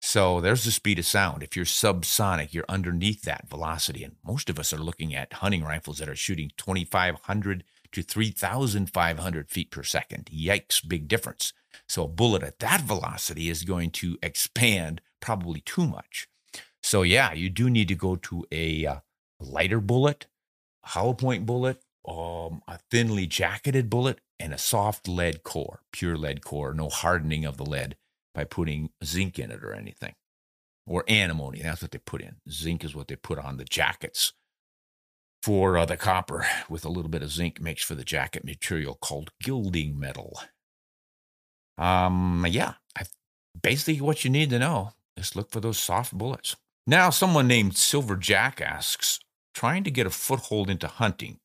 So 0.00 0.40
there's 0.40 0.64
the 0.64 0.72
speed 0.72 0.98
of 0.98 1.06
sound. 1.06 1.44
If 1.44 1.54
you're 1.54 1.64
subsonic, 1.64 2.52
you're 2.52 2.64
underneath 2.68 3.22
that 3.22 3.48
velocity. 3.48 4.02
And 4.02 4.16
most 4.26 4.50
of 4.50 4.58
us 4.58 4.72
are 4.72 4.78
looking 4.78 5.14
at 5.14 5.34
hunting 5.34 5.62
rifles 5.62 5.98
that 5.98 6.08
are 6.08 6.16
shooting 6.16 6.50
2,500 6.56 7.62
to 7.92 8.02
3,500 8.02 9.50
feet 9.50 9.70
per 9.70 9.82
second. 9.82 10.30
Yikes, 10.32 10.86
big 10.86 11.08
difference. 11.08 11.52
So 11.88 12.04
a 12.04 12.08
bullet 12.08 12.42
at 12.42 12.58
that 12.60 12.82
velocity 12.82 13.48
is 13.48 13.64
going 13.64 13.90
to 13.92 14.18
expand 14.22 15.00
probably 15.20 15.60
too 15.60 15.86
much. 15.86 16.28
So 16.82 17.02
yeah, 17.02 17.32
you 17.32 17.48
do 17.48 17.70
need 17.70 17.88
to 17.88 17.94
go 17.94 18.16
to 18.16 18.44
a 18.50 18.86
uh, 18.86 18.96
lighter 19.40 19.80
bullet, 19.80 20.26
a 20.84 20.88
hollow 20.88 21.14
point 21.14 21.46
bullet, 21.46 21.82
um, 22.06 22.62
a 22.66 22.78
thinly 22.90 23.26
jacketed 23.26 23.88
bullet, 23.88 24.20
and 24.40 24.52
a 24.52 24.58
soft 24.58 25.06
lead 25.06 25.44
core, 25.44 25.80
pure 25.92 26.16
lead 26.16 26.44
core, 26.44 26.74
no 26.74 26.88
hardening 26.88 27.44
of 27.44 27.56
the 27.56 27.64
lead 27.64 27.96
by 28.34 28.44
putting 28.44 28.90
zinc 29.04 29.38
in 29.38 29.50
it 29.50 29.62
or 29.62 29.72
anything. 29.72 30.14
Or 30.84 31.04
antimony, 31.06 31.62
that's 31.62 31.80
what 31.80 31.92
they 31.92 31.98
put 31.98 32.22
in. 32.22 32.36
Zinc 32.50 32.82
is 32.82 32.94
what 32.94 33.06
they 33.06 33.14
put 33.14 33.38
on 33.38 33.56
the 33.56 33.64
jackets 33.64 34.32
for 35.42 35.76
uh, 35.76 35.84
the 35.84 35.96
copper 35.96 36.46
with 36.68 36.84
a 36.84 36.88
little 36.88 37.10
bit 37.10 37.22
of 37.22 37.30
zinc 37.30 37.60
makes 37.60 37.82
for 37.82 37.94
the 37.94 38.04
jacket 38.04 38.44
material 38.44 38.94
called 38.94 39.32
gilding 39.42 39.98
metal. 39.98 40.40
Um, 41.76 42.46
yeah, 42.48 42.74
I, 42.96 43.02
basically 43.60 44.00
what 44.00 44.24
you 44.24 44.30
need 44.30 44.50
to 44.50 44.58
know 44.58 44.92
is 45.16 45.34
look 45.34 45.50
for 45.50 45.60
those 45.60 45.78
soft 45.78 46.16
bullets. 46.16 46.56
Now, 46.86 47.10
someone 47.10 47.46
named 47.46 47.76
Silver 47.76 48.16
Jack 48.16 48.60
asks, 48.60 49.20
trying 49.54 49.84
to 49.84 49.90
get 49.90 50.06
a 50.06 50.10
foothold 50.10 50.70
into 50.70 50.86
hunting 50.86 51.38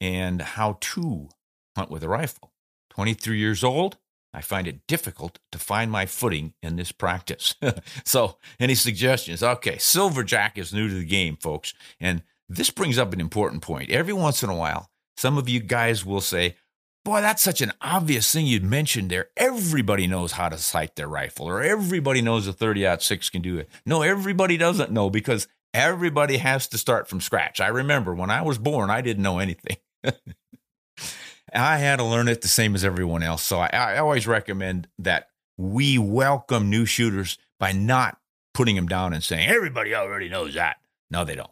and 0.00 0.40
how 0.42 0.78
to 0.80 1.28
hunt 1.76 1.90
with 1.90 2.02
a 2.02 2.08
rifle. 2.08 2.52
23 2.90 3.38
years 3.38 3.62
old, 3.62 3.98
I 4.32 4.40
find 4.40 4.66
it 4.66 4.86
difficult 4.86 5.38
to 5.52 5.58
find 5.58 5.90
my 5.90 6.06
footing 6.06 6.54
in 6.62 6.76
this 6.76 6.92
practice. 6.92 7.54
so, 8.04 8.38
any 8.58 8.74
suggestions? 8.74 9.42
Okay, 9.42 9.78
Silver 9.78 10.24
Jack 10.24 10.58
is 10.58 10.72
new 10.72 10.88
to 10.88 10.94
the 10.94 11.04
game, 11.04 11.36
folks. 11.36 11.74
And 12.00 12.22
this 12.48 12.70
brings 12.70 12.98
up 12.98 13.12
an 13.12 13.20
important 13.20 13.62
point. 13.62 13.90
Every 13.90 14.12
once 14.12 14.42
in 14.42 14.50
a 14.50 14.56
while, 14.56 14.90
some 15.16 15.38
of 15.38 15.48
you 15.48 15.60
guys 15.60 16.04
will 16.04 16.20
say, 16.20 16.56
Boy, 17.04 17.20
that's 17.20 17.42
such 17.42 17.60
an 17.60 17.72
obvious 17.80 18.32
thing 18.32 18.46
you'd 18.46 18.64
mentioned 18.64 19.10
there. 19.10 19.28
Everybody 19.36 20.08
knows 20.08 20.32
how 20.32 20.48
to 20.48 20.58
sight 20.58 20.96
their 20.96 21.06
rifle, 21.06 21.46
or 21.46 21.62
everybody 21.62 22.20
knows 22.20 22.48
a 22.48 22.52
30 22.52 22.96
6 22.98 23.30
can 23.30 23.42
do 23.42 23.58
it. 23.58 23.68
No, 23.86 24.02
everybody 24.02 24.56
doesn't 24.56 24.90
know 24.90 25.08
because 25.08 25.46
everybody 25.72 26.38
has 26.38 26.66
to 26.68 26.78
start 26.78 27.06
from 27.06 27.20
scratch. 27.20 27.60
I 27.60 27.68
remember 27.68 28.12
when 28.12 28.30
I 28.30 28.42
was 28.42 28.58
born, 28.58 28.90
I 28.90 29.02
didn't 29.02 29.22
know 29.22 29.38
anything. 29.38 29.76
I 31.54 31.76
had 31.78 31.96
to 31.96 32.04
learn 32.04 32.26
it 32.26 32.42
the 32.42 32.48
same 32.48 32.74
as 32.74 32.84
everyone 32.84 33.22
else. 33.22 33.44
So 33.44 33.60
I, 33.60 33.68
I 33.72 33.98
always 33.98 34.26
recommend 34.26 34.88
that 34.98 35.28
we 35.56 35.98
welcome 35.98 36.70
new 36.70 36.86
shooters 36.86 37.38
by 37.60 37.70
not 37.70 38.18
putting 38.52 38.74
them 38.74 38.88
down 38.88 39.12
and 39.12 39.22
saying, 39.22 39.48
everybody 39.48 39.94
already 39.94 40.28
knows 40.28 40.54
that. 40.54 40.78
No, 41.10 41.24
they 41.24 41.36
don't. 41.36 41.50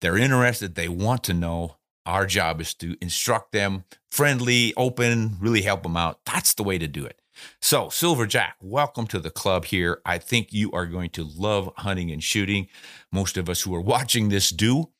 They're 0.00 0.16
interested, 0.16 0.74
they 0.74 0.88
want 0.88 1.24
to 1.24 1.34
know. 1.34 1.76
Our 2.06 2.24
job 2.24 2.60
is 2.60 2.72
to 2.74 2.96
instruct 3.00 3.52
them 3.52 3.84
friendly, 4.10 4.72
open, 4.76 5.36
really 5.40 5.62
help 5.62 5.82
them 5.82 5.96
out. 5.96 6.20
That's 6.24 6.54
the 6.54 6.62
way 6.62 6.78
to 6.78 6.86
do 6.86 7.04
it. 7.04 7.20
So, 7.60 7.88
Silver 7.88 8.26
Jack, 8.26 8.56
welcome 8.62 9.06
to 9.08 9.18
the 9.18 9.30
club 9.30 9.66
here. 9.66 10.00
I 10.06 10.18
think 10.18 10.52
you 10.52 10.70
are 10.72 10.86
going 10.86 11.10
to 11.10 11.24
love 11.24 11.70
hunting 11.76 12.10
and 12.10 12.22
shooting. 12.22 12.68
Most 13.12 13.36
of 13.36 13.48
us 13.48 13.62
who 13.62 13.74
are 13.74 13.80
watching 13.80 14.28
this 14.28 14.50
do 14.50 14.90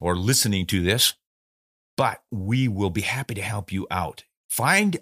or 0.00 0.16
listening 0.16 0.66
to 0.66 0.82
this, 0.82 1.14
but 1.96 2.22
we 2.30 2.68
will 2.68 2.90
be 2.90 3.02
happy 3.02 3.34
to 3.34 3.42
help 3.42 3.72
you 3.72 3.86
out. 3.90 4.24
Find, 4.48 4.98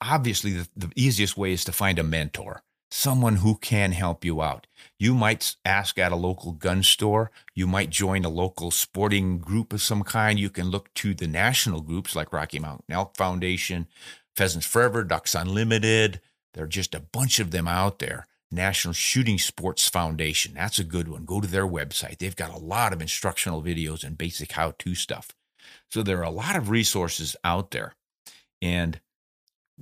obviously, 0.00 0.52
the, 0.52 0.68
the 0.76 0.90
easiest 0.96 1.36
way 1.36 1.52
is 1.52 1.64
to 1.64 1.72
find 1.72 1.98
a 1.98 2.04
mentor 2.04 2.62
someone 2.90 3.36
who 3.36 3.56
can 3.56 3.92
help 3.92 4.24
you 4.24 4.42
out. 4.42 4.66
You 4.98 5.14
might 5.14 5.56
ask 5.64 5.98
at 5.98 6.12
a 6.12 6.16
local 6.16 6.52
gun 6.52 6.82
store. 6.82 7.30
You 7.54 7.66
might 7.66 7.90
join 7.90 8.24
a 8.24 8.30
local 8.30 8.70
sporting 8.70 9.38
group 9.38 9.72
of 9.72 9.82
some 9.82 10.02
kind. 10.02 10.38
You 10.38 10.50
can 10.50 10.70
look 10.70 10.92
to 10.94 11.14
the 11.14 11.26
national 11.26 11.80
groups 11.82 12.16
like 12.16 12.32
Rocky 12.32 12.58
Mountain 12.58 12.86
Elk 12.90 13.16
Foundation, 13.16 13.86
Pheasants 14.34 14.66
Forever, 14.66 15.04
Ducks 15.04 15.34
Unlimited. 15.34 16.20
There 16.54 16.64
are 16.64 16.68
just 16.68 16.94
a 16.94 17.00
bunch 17.00 17.40
of 17.40 17.50
them 17.50 17.68
out 17.68 17.98
there. 17.98 18.26
National 18.50 18.94
Shooting 18.94 19.38
Sports 19.38 19.88
Foundation. 19.88 20.54
That's 20.54 20.78
a 20.78 20.84
good 20.84 21.08
one. 21.08 21.24
Go 21.24 21.40
to 21.40 21.46
their 21.46 21.66
website. 21.66 22.18
They've 22.18 22.34
got 22.34 22.54
a 22.54 22.58
lot 22.58 22.92
of 22.92 23.02
instructional 23.02 23.62
videos 23.62 24.02
and 24.04 24.16
basic 24.16 24.52
how 24.52 24.72
to 24.78 24.94
stuff. 24.94 25.32
So 25.90 26.02
there 26.02 26.18
are 26.18 26.22
a 26.22 26.30
lot 26.30 26.56
of 26.56 26.70
resources 26.70 27.36
out 27.44 27.72
there. 27.72 27.94
And 28.62 29.00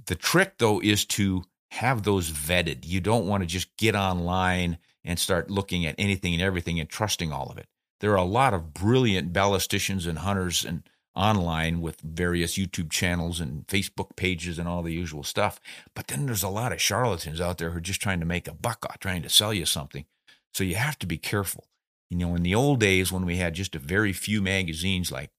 the 0.06 0.16
trick, 0.16 0.54
though, 0.58 0.80
is 0.80 1.04
to 1.06 1.44
have 1.72 2.02
those 2.02 2.30
vetted. 2.30 2.86
You 2.86 3.00
don't 3.00 3.26
want 3.26 3.42
to 3.42 3.46
just 3.46 3.76
get 3.76 3.94
online 3.94 4.78
and 5.04 5.18
start 5.18 5.50
looking 5.50 5.86
at 5.86 5.94
anything 5.98 6.34
and 6.34 6.42
everything 6.42 6.80
and 6.80 6.88
trusting 6.88 7.32
all 7.32 7.48
of 7.50 7.58
it. 7.58 7.66
There 8.00 8.12
are 8.12 8.16
a 8.16 8.24
lot 8.24 8.54
of 8.54 8.74
brilliant 8.74 9.32
ballisticians 9.32 10.06
and 10.06 10.18
hunters 10.18 10.64
and 10.64 10.82
online 11.14 11.80
with 11.80 12.00
various 12.00 12.58
YouTube 12.58 12.90
channels 12.90 13.40
and 13.40 13.66
Facebook 13.66 14.16
pages 14.16 14.58
and 14.58 14.68
all 14.68 14.82
the 14.82 14.92
usual 14.92 15.22
stuff. 15.22 15.58
But 15.94 16.08
then 16.08 16.26
there's 16.26 16.42
a 16.42 16.48
lot 16.48 16.72
of 16.72 16.80
charlatans 16.80 17.40
out 17.40 17.58
there 17.58 17.70
who 17.70 17.78
are 17.78 17.80
just 17.80 18.02
trying 18.02 18.20
to 18.20 18.26
make 18.26 18.46
a 18.46 18.54
buck, 18.54 18.86
trying 19.00 19.22
to 19.22 19.30
sell 19.30 19.54
you 19.54 19.64
something. 19.64 20.04
So 20.52 20.62
you 20.62 20.74
have 20.74 20.98
to 21.00 21.06
be 21.06 21.18
careful. 21.18 21.64
You 22.10 22.18
know, 22.18 22.34
in 22.34 22.42
the 22.42 22.54
old 22.54 22.80
days 22.80 23.10
when 23.10 23.24
we 23.24 23.36
had 23.36 23.54
just 23.54 23.74
a 23.74 23.80
very 23.80 24.12
few 24.12 24.42
magazines 24.42 25.10
like 25.10 25.30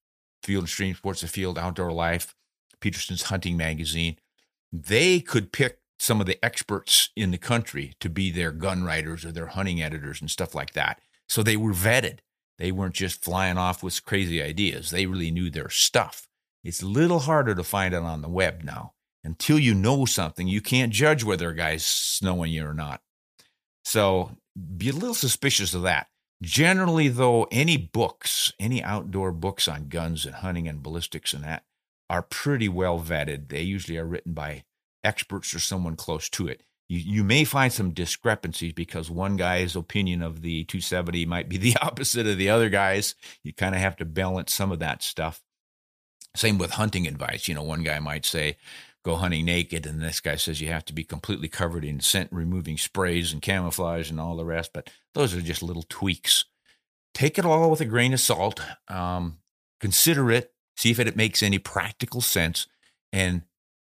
Field 0.44 0.64
and 0.64 0.70
Stream 0.70 0.96
Sports 0.96 1.24
Afield, 1.24 1.58
Outdoor 1.58 1.92
Life, 1.92 2.36
Petersen's 2.82 3.24
Hunting 3.24 3.56
Magazine, 3.56 4.18
they 4.74 5.20
could 5.20 5.52
pick 5.52 5.80
some 6.00 6.20
of 6.22 6.28
the 6.28 6.44
experts 6.44 7.10
in 7.16 7.32
the 7.32 7.38
country 7.38 7.94
to 8.00 8.10
be 8.10 8.32
their 8.32 8.52
gun 8.52 8.84
writers 8.84 9.26
or 9.26 9.32
their 9.32 9.48
hunting 9.48 9.82
editors 9.82 10.22
and 10.22 10.30
stuff 10.30 10.54
like 10.54 10.74
that. 10.74 11.00
So 11.28 11.44
they 11.44 11.58
were 11.58 11.74
vetted. 11.74 12.20
They 12.58 12.72
weren't 12.72 12.96
just 12.96 13.24
flying 13.24 13.58
off 13.58 13.84
with 13.84 14.06
crazy 14.06 14.42
ideas. 14.42 14.90
They 14.90 15.06
really 15.06 15.32
knew 15.32 15.50
their 15.50 15.70
stuff. 15.70 16.28
It's 16.64 16.82
a 16.82 16.88
little 16.88 17.20
harder 17.20 17.56
to 17.56 17.64
find 17.64 17.94
it 17.94 18.02
on 18.02 18.22
the 18.22 18.30
web 18.30 18.64
now. 18.64 18.94
Until 19.24 19.60
you 19.60 19.74
know 19.74 20.06
something, 20.06 20.48
you 20.48 20.62
can't 20.62 20.94
judge 20.94 21.24
whether 21.24 21.50
a 21.50 21.56
guy's 21.56 21.86
snowing 21.86 22.52
you 22.52 22.66
or 22.66 22.74
not. 22.74 23.02
So 23.84 24.38
be 24.78 24.90
a 24.90 24.94
little 24.94 25.14
suspicious 25.14 25.74
of 25.74 25.82
that. 25.84 26.08
Generally, 26.42 27.10
though, 27.10 27.48
any 27.52 27.78
books, 27.78 28.54
any 28.60 28.84
outdoor 28.84 29.32
books 29.32 29.68
on 29.68 29.90
guns 29.90 30.26
and 30.26 30.36
hunting 30.36 30.68
and 30.68 30.84
ballistics 30.84 31.34
and 31.34 31.44
that 31.44 31.64
are 32.10 32.22
pretty 32.22 32.70
well 32.70 33.00
vetted. 33.00 33.50
They 33.50 33.64
usually 33.64 33.98
are 33.98 34.06
written 34.06 34.34
by 34.34 34.64
experts 35.08 35.54
or 35.54 35.60
someone 35.60 35.96
close 35.96 36.30
to 36.30 36.48
it. 36.48 36.64
You, 36.90 37.00
you 37.00 37.24
may 37.24 37.44
find 37.46 37.72
some 37.72 37.92
discrepancies 37.92 38.74
because 38.74 39.10
one 39.10 39.38
guy's 39.38 39.76
opinion 39.76 40.22
of 40.22 40.42
the 40.42 40.66
270 40.66 41.26
might 41.26 41.50
be 41.50 41.58
the 41.58 41.78
opposite 41.82 42.28
of 42.28 42.38
the 42.38 42.50
other 42.50 42.70
guy's. 42.70 43.16
You 43.44 43.54
kind 43.54 43.74
of 43.74 43.82
have 43.82 43.96
to 43.98 44.06
balance 44.06 44.54
some 44.54 44.72
of 44.72 44.80
that 44.80 45.02
stuff. 45.02 45.42
Same 46.36 46.58
with 46.58 46.72
hunting 46.72 47.08
advice. 47.08 47.48
You 47.48 47.56
know, 47.56 47.64
one 47.64 47.84
guy 47.84 48.00
might 48.00 48.26
say, 48.26 48.58
go 49.04 49.16
hunting 49.16 49.46
naked, 49.46 49.86
and 49.86 50.02
this 50.02 50.20
guy 50.20 50.36
says 50.36 50.60
you 50.60 50.68
have 50.68 50.86
to 50.86 50.94
be 50.94 51.04
completely 51.04 51.48
covered 51.48 51.86
in 51.86 52.00
scent 52.00 52.30
removing 52.32 52.78
sprays 52.78 53.32
and 53.32 53.42
camouflage 53.42 54.12
and 54.12 54.20
all 54.20 54.36
the 54.36 54.46
rest. 54.46 54.72
But 54.74 54.90
those 55.14 55.34
are 55.34 55.42
just 55.42 55.64
little 55.64 55.86
tweaks. 55.88 56.46
Take 57.14 57.40
it 57.40 57.46
all 57.46 57.72
with 57.72 57.82
a 57.82 57.86
grain 57.86 58.14
of 58.14 58.20
salt. 58.20 58.60
Um, 58.90 59.40
consider 59.80 60.30
it, 60.30 60.54
see 60.76 60.92
if 60.92 61.00
it 61.00 61.16
makes 61.16 61.42
any 61.42 61.58
practical 61.58 62.22
sense, 62.22 62.68
and 63.12 63.44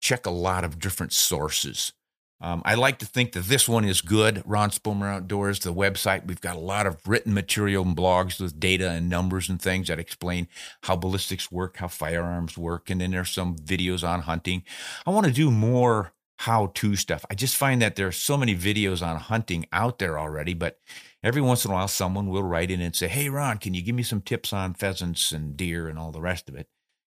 check 0.07 0.25
a 0.25 0.31
lot 0.31 0.63
of 0.63 0.79
different 0.79 1.13
sources. 1.13 1.93
Um, 2.41 2.63
I 2.65 2.75
like 2.75 2.99
to 2.99 3.07
think 3.07 3.33
that 3.33 3.47
this 3.47 3.69
one 3.69 3.85
is 3.85 4.01
good. 4.01 4.43
Ron 4.47 4.71
Spomer 4.71 5.07
Outdoors, 5.07 5.59
the 5.61 5.75
website. 5.75 6.27
We've 6.27 6.41
got 6.41 6.57
a 6.57 6.61
lot 6.61 6.87
of 6.87 7.01
written 7.09 7.35
material 7.35 7.83
and 7.83 7.97
blogs 7.97 8.39
with 8.39 8.61
data 8.61 8.91
and 8.91 9.09
numbers 9.09 9.49
and 9.49 9.61
things 9.61 9.89
that 9.89 9.99
explain 9.99 10.47
how 10.83 10.97
ballistics 10.97 11.51
work, 11.51 11.79
how 11.79 11.89
firearms 11.89 12.57
work, 12.57 12.89
and 12.89 13.01
then 13.01 13.11
there's 13.11 13.31
some 13.31 13.57
videos 13.57 14.07
on 14.07 14.23
hunting. 14.23 14.63
I 15.07 15.11
want 15.11 15.27
to 15.27 15.33
do 15.33 15.51
more 15.51 16.13
how-to 16.39 16.95
stuff. 16.95 17.25
I 17.31 17.35
just 17.35 17.57
find 17.57 17.81
that 17.81 17.97
there 17.97 18.07
are 18.07 18.13
so 18.13 18.37
many 18.37 18.55
videos 18.55 19.05
on 19.05 19.17
hunting 19.17 19.65
out 19.73 19.99
there 19.99 20.19
already, 20.19 20.53
but 20.53 20.79
every 21.23 21.41
once 21.41 21.65
in 21.65 21.71
a 21.71 21.75
while 21.75 21.89
someone 21.89 22.29
will 22.29 22.43
write 22.43 22.71
in 22.71 22.83
and 22.83 22.95
say, 22.95 23.09
"Hey, 23.09 23.31
Ron, 23.31 23.59
can 23.59 23.73
you 23.75 23.83
give 23.83 23.97
me 23.97 24.03
some 24.03 24.21
tips 24.21 24.53
on 24.53 24.75
pheasants 24.75 25.33
and 25.33 25.57
deer 25.57 25.89
and 25.89 25.99
all 25.99 26.13
the 26.13 26.21
rest 26.21 26.51
of 26.51 26.55
it?" 26.55 26.69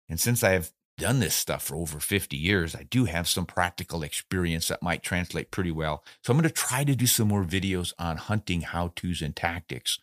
And 0.08 0.20
since 0.20 0.44
I 0.44 0.52
have 0.52 0.72
done 0.98 1.20
this 1.20 1.36
stuff 1.36 1.64
for 1.64 1.76
over 1.76 2.00
50 2.00 2.38
years, 2.38 2.76
I 2.76 2.84
do 2.84 3.06
have 3.06 3.28
some 3.28 3.46
practical 3.46 4.04
experience 4.04 4.68
that 4.68 4.82
might 4.82 5.04
translate 5.04 5.52
pretty 5.52 5.72
well. 5.72 6.04
So 6.24 6.32
I'm 6.32 6.38
going 6.38 6.50
to 6.50 6.54
try 6.54 6.84
to 6.84 6.96
do 6.96 7.08
some 7.08 7.28
more 7.28 7.44
videos 7.44 7.94
on 8.00 8.18
hunting 8.18 8.62
how 8.62 8.92
to's 8.96 9.22
and 9.22 9.36
tactics. 9.36 10.00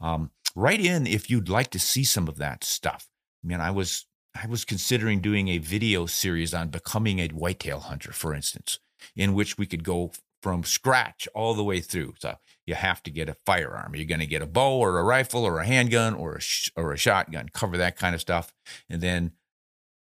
Um, 0.00 0.30
write 0.54 0.80
in 0.80 1.06
if 1.06 1.30
you'd 1.30 1.48
like 1.48 1.70
to 1.70 1.78
see 1.78 2.04
some 2.04 2.28
of 2.28 2.36
that 2.38 2.64
stuff. 2.64 3.08
I 3.44 3.48
mean, 3.48 3.60
I 3.60 3.70
was 3.70 4.06
I 4.40 4.46
was 4.46 4.64
considering 4.64 5.20
doing 5.20 5.48
a 5.48 5.58
video 5.58 6.06
series 6.06 6.52
on 6.52 6.68
becoming 6.68 7.20
a 7.20 7.28
whitetail 7.28 7.80
hunter, 7.80 8.12
for 8.12 8.34
instance, 8.34 8.78
in 9.14 9.34
which 9.34 9.56
we 9.56 9.66
could 9.66 9.82
go 9.82 10.12
from 10.42 10.62
scratch 10.62 11.26
all 11.34 11.54
the 11.54 11.64
way 11.64 11.80
through. 11.80 12.14
So 12.18 12.36
you 12.66 12.74
have 12.74 13.02
to 13.04 13.10
get 13.10 13.28
a 13.28 13.36
firearm. 13.46 13.94
You're 13.94 14.04
going 14.04 14.20
to 14.20 14.26
get 14.26 14.42
a 14.42 14.46
bow 14.46 14.78
or 14.78 14.98
a 14.98 15.04
rifle 15.04 15.44
or 15.44 15.58
a 15.58 15.66
handgun 15.66 16.14
or 16.14 16.36
a 16.36 16.40
sh- 16.40 16.70
or 16.76 16.92
a 16.92 16.98
shotgun. 16.98 17.48
Cover 17.52 17.76
that 17.78 17.96
kind 17.96 18.14
of 18.14 18.20
stuff, 18.20 18.52
and 18.90 19.00
then 19.00 19.32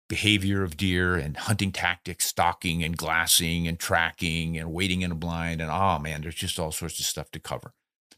behavior 0.10 0.64
of 0.64 0.78
deer 0.78 1.16
and 1.16 1.38
hunting 1.38 1.72
tactics, 1.72 2.26
stalking 2.26 2.84
and 2.84 2.98
glassing 2.98 3.68
and 3.68 3.80
tracking 3.80 4.58
and 4.58 4.72
waiting 4.72 5.02
in 5.02 5.12
a 5.12 5.16
blind. 5.16 5.62
And 5.62 5.72
oh 5.72 6.00
man, 6.00 6.22
there's 6.22 6.36
just 6.36 6.60
all 6.60 6.72
sorts 6.72 7.00
of 7.00 7.06
stuff 7.06 7.32
to 7.32 7.40
cover. 7.40 7.74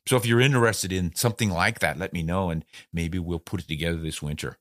So 0.07 0.17
if 0.17 0.25
you're 0.25 0.41
interested 0.41 0.91
in 0.91 1.15
something 1.15 1.49
like 1.49 1.79
that, 1.79 1.97
let 1.97 2.13
me 2.13 2.21
know 2.21 2.49
and 2.49 2.63
maybe 2.93 3.17
we'll 3.17 3.39
put 3.39 3.61
it 3.61 3.67
together 3.67 3.97
this 3.97 4.21
winter. 4.21 4.57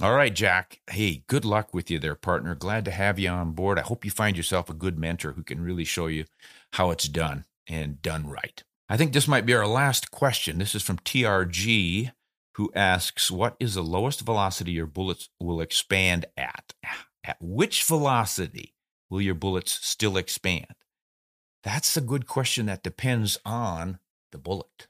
All 0.00 0.14
right, 0.14 0.32
Jack. 0.32 0.80
Hey, 0.88 1.24
good 1.26 1.44
luck 1.44 1.74
with 1.74 1.90
you 1.90 1.98
there, 1.98 2.14
partner. 2.14 2.54
Glad 2.54 2.84
to 2.84 2.92
have 2.92 3.18
you 3.18 3.30
on 3.30 3.52
board. 3.52 3.78
I 3.78 3.82
hope 3.82 4.04
you 4.04 4.12
find 4.12 4.36
yourself 4.36 4.70
a 4.70 4.74
good 4.74 4.98
mentor 4.98 5.32
who 5.32 5.42
can 5.42 5.60
really 5.60 5.84
show 5.84 6.06
you 6.06 6.26
how 6.74 6.90
it's 6.90 7.08
done 7.08 7.46
and 7.66 8.00
done 8.00 8.28
right. 8.28 8.62
I 8.88 8.96
think 8.96 9.12
this 9.12 9.26
might 9.26 9.44
be 9.44 9.54
our 9.54 9.66
last 9.66 10.10
question. 10.10 10.58
This 10.58 10.74
is 10.74 10.82
from 10.82 10.98
TRG, 10.98 12.12
who 12.58 12.72
asks 12.74 13.30
What 13.30 13.56
is 13.60 13.74
the 13.74 13.84
lowest 13.84 14.20
velocity 14.22 14.72
your 14.72 14.86
bullets 14.86 15.30
will 15.40 15.60
expand 15.60 16.26
at? 16.36 16.74
At 17.24 17.36
which 17.40 17.84
velocity 17.84 18.74
will 19.08 19.20
your 19.20 19.36
bullets 19.36 19.72
still 19.86 20.16
expand? 20.16 20.74
That's 21.62 21.96
a 21.96 22.00
good 22.02 22.26
question 22.26 22.66
that 22.66 22.82
depends 22.82 23.38
on 23.44 24.00
the 24.32 24.38
bullet. 24.38 24.88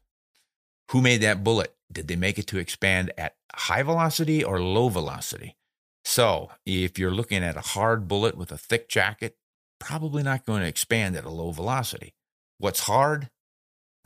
Who 0.93 1.03
made 1.03 1.21
that 1.21 1.45
bullet? 1.45 1.75
Did 1.93 2.09
they 2.09 2.17
make 2.17 2.39
it 2.39 2.47
to 2.49 2.59
expand 2.59 3.13
at 3.19 3.37
high 3.55 3.83
velocity 3.83 4.43
or 4.43 4.63
low 4.63 4.89
velocity? 4.89 5.57
So, 6.05 6.51
if 6.65 6.99
you're 6.99 7.11
looking 7.11 7.45
at 7.45 7.57
a 7.57 7.61
hard 7.61 8.09
bullet 8.09 8.35
with 8.35 8.51
a 8.51 8.57
thick 8.57 8.89
jacket, 8.89 9.37
probably 9.79 10.23
not 10.23 10.47
going 10.47 10.63
to 10.63 10.69
expand 10.69 11.17
at 11.17 11.27
a 11.27 11.31
low 11.31 11.51
velocity. 11.51 12.15
What's 12.57 12.81
hard? 12.81 13.29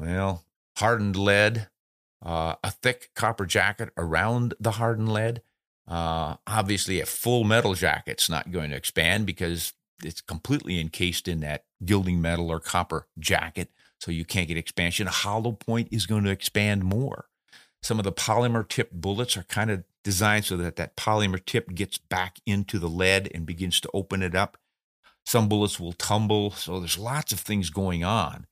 Well, 0.00 0.44
hardened 0.78 1.16
lead, 1.16 1.68
uh, 2.22 2.54
a 2.62 2.70
thick 2.70 3.10
copper 3.14 3.46
jacket 3.46 3.90
around 3.96 4.54
the 4.60 4.72
hardened 4.72 5.12
lead. 5.12 5.42
Uh, 5.88 6.36
obviously, 6.46 7.00
a 7.00 7.06
full 7.06 7.44
metal 7.44 7.74
jacket's 7.74 8.30
not 8.30 8.52
going 8.52 8.70
to 8.70 8.76
expand 8.76 9.26
because 9.26 9.72
it's 10.04 10.20
completely 10.20 10.80
encased 10.80 11.26
in 11.26 11.40
that 11.40 11.64
gilding 11.84 12.20
metal 12.20 12.50
or 12.50 12.60
copper 12.60 13.08
jacket, 13.18 13.70
so 13.98 14.10
you 14.10 14.24
can't 14.24 14.48
get 14.48 14.56
expansion. 14.56 15.08
A 15.08 15.10
hollow 15.10 15.52
point 15.52 15.88
is 15.90 16.06
going 16.06 16.24
to 16.24 16.30
expand 16.30 16.84
more. 16.84 17.26
Some 17.82 17.98
of 17.98 18.04
the 18.04 18.12
polymer 18.12 18.66
tipped 18.66 19.00
bullets 19.00 19.36
are 19.36 19.42
kind 19.42 19.70
of 19.70 19.82
designed 20.04 20.44
so 20.44 20.56
that 20.56 20.76
that 20.76 20.96
polymer 20.96 21.44
tip 21.44 21.74
gets 21.74 21.98
back 21.98 22.38
into 22.46 22.78
the 22.78 22.88
lead 22.88 23.30
and 23.34 23.44
begins 23.44 23.80
to 23.80 23.90
open 23.92 24.22
it 24.22 24.36
up. 24.36 24.56
Some 25.24 25.48
bullets 25.48 25.78
will 25.78 25.92
tumble, 25.92 26.52
so 26.52 26.78
there's 26.78 26.98
lots 26.98 27.32
of 27.32 27.40
things 27.40 27.70
going 27.70 28.04
on. 28.04 28.46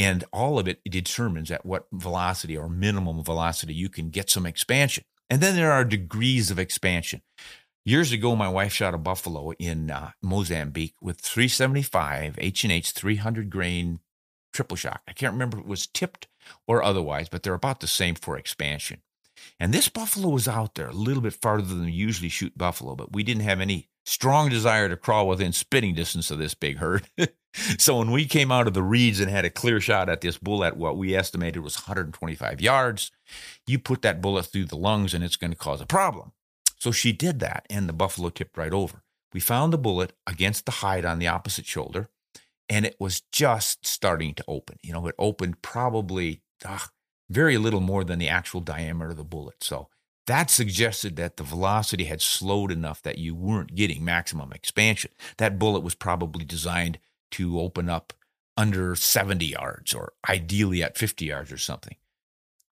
And 0.00 0.24
all 0.32 0.58
of 0.58 0.66
it 0.66 0.80
determines 0.82 1.50
at 1.50 1.66
what 1.66 1.86
velocity 1.92 2.56
or 2.56 2.70
minimum 2.70 3.22
velocity 3.22 3.74
you 3.74 3.90
can 3.90 4.08
get 4.08 4.30
some 4.30 4.46
expansion. 4.46 5.04
And 5.28 5.42
then 5.42 5.56
there 5.56 5.72
are 5.72 5.84
degrees 5.84 6.50
of 6.50 6.58
expansion. 6.58 7.20
Years 7.84 8.10
ago, 8.10 8.34
my 8.34 8.48
wife 8.48 8.72
shot 8.72 8.94
a 8.94 8.98
buffalo 8.98 9.52
in 9.58 9.90
uh, 9.90 10.12
Mozambique 10.22 10.94
with 11.02 11.20
375 11.20 12.36
H&H 12.38 12.92
300 12.92 13.50
grain 13.50 14.00
triple 14.54 14.78
shock. 14.78 15.02
I 15.06 15.12
can't 15.12 15.34
remember 15.34 15.58
if 15.58 15.64
it 15.64 15.68
was 15.68 15.86
tipped 15.86 16.28
or 16.66 16.82
otherwise, 16.82 17.28
but 17.28 17.42
they're 17.42 17.52
about 17.52 17.80
the 17.80 17.86
same 17.86 18.14
for 18.14 18.38
expansion. 18.38 19.02
And 19.58 19.74
this 19.74 19.90
buffalo 19.90 20.30
was 20.30 20.48
out 20.48 20.76
there 20.76 20.88
a 20.88 20.94
little 20.94 21.22
bit 21.22 21.34
farther 21.34 21.74
than 21.74 21.84
we 21.84 21.92
usually 21.92 22.30
shoot 22.30 22.56
buffalo, 22.56 22.94
but 22.96 23.12
we 23.12 23.22
didn't 23.22 23.42
have 23.42 23.60
any 23.60 23.90
strong 24.10 24.48
desire 24.48 24.88
to 24.88 24.96
crawl 24.96 25.28
within 25.28 25.52
spitting 25.52 25.94
distance 25.94 26.32
of 26.32 26.38
this 26.38 26.54
big 26.54 26.78
herd. 26.78 27.08
so 27.78 27.96
when 27.96 28.10
we 28.10 28.26
came 28.26 28.50
out 28.50 28.66
of 28.66 28.74
the 28.74 28.82
reeds 28.82 29.20
and 29.20 29.30
had 29.30 29.44
a 29.44 29.50
clear 29.50 29.80
shot 29.80 30.08
at 30.08 30.20
this 30.20 30.36
bull 30.36 30.64
at 30.64 30.76
what 30.76 30.96
we 30.96 31.14
estimated 31.14 31.62
was 31.62 31.76
125 31.76 32.60
yards, 32.60 33.12
you 33.68 33.78
put 33.78 34.02
that 34.02 34.20
bullet 34.20 34.46
through 34.46 34.64
the 34.64 34.76
lungs 34.76 35.14
and 35.14 35.22
it's 35.22 35.36
going 35.36 35.52
to 35.52 35.56
cause 35.56 35.80
a 35.80 35.86
problem. 35.86 36.32
So 36.76 36.90
she 36.90 37.12
did 37.12 37.40
that, 37.40 37.66
and 37.68 37.88
the 37.88 37.92
buffalo 37.92 38.30
tipped 38.30 38.56
right 38.56 38.72
over. 38.72 39.04
We 39.32 39.38
found 39.38 39.72
the 39.72 39.78
bullet 39.78 40.14
against 40.26 40.64
the 40.64 40.72
hide 40.72 41.04
on 41.04 41.18
the 41.18 41.28
opposite 41.28 41.66
shoulder, 41.66 42.08
and 42.68 42.86
it 42.86 42.96
was 42.98 43.20
just 43.32 43.86
starting 43.86 44.34
to 44.34 44.44
open. 44.48 44.78
You 44.82 44.94
know, 44.94 45.06
it 45.06 45.14
opened 45.18 45.62
probably 45.62 46.40
ugh, 46.64 46.88
very 47.28 47.58
little 47.58 47.80
more 47.80 48.02
than 48.02 48.18
the 48.18 48.30
actual 48.30 48.60
diameter 48.60 49.10
of 49.10 49.18
the 49.18 49.24
bullet. 49.24 49.62
So 49.62 49.88
that 50.30 50.48
suggested 50.48 51.16
that 51.16 51.36
the 51.36 51.42
velocity 51.42 52.04
had 52.04 52.22
slowed 52.22 52.70
enough 52.70 53.02
that 53.02 53.18
you 53.18 53.34
weren't 53.34 53.74
getting 53.74 54.04
maximum 54.04 54.52
expansion. 54.52 55.10
That 55.38 55.58
bullet 55.58 55.80
was 55.80 55.94
probably 55.94 56.44
designed 56.44 56.98
to 57.32 57.60
open 57.60 57.88
up 57.88 58.12
under 58.56 58.94
70 58.94 59.46
yards 59.46 59.92
or 59.92 60.12
ideally 60.28 60.82
at 60.82 60.96
50 60.96 61.24
yards 61.24 61.50
or 61.50 61.58
something. 61.58 61.96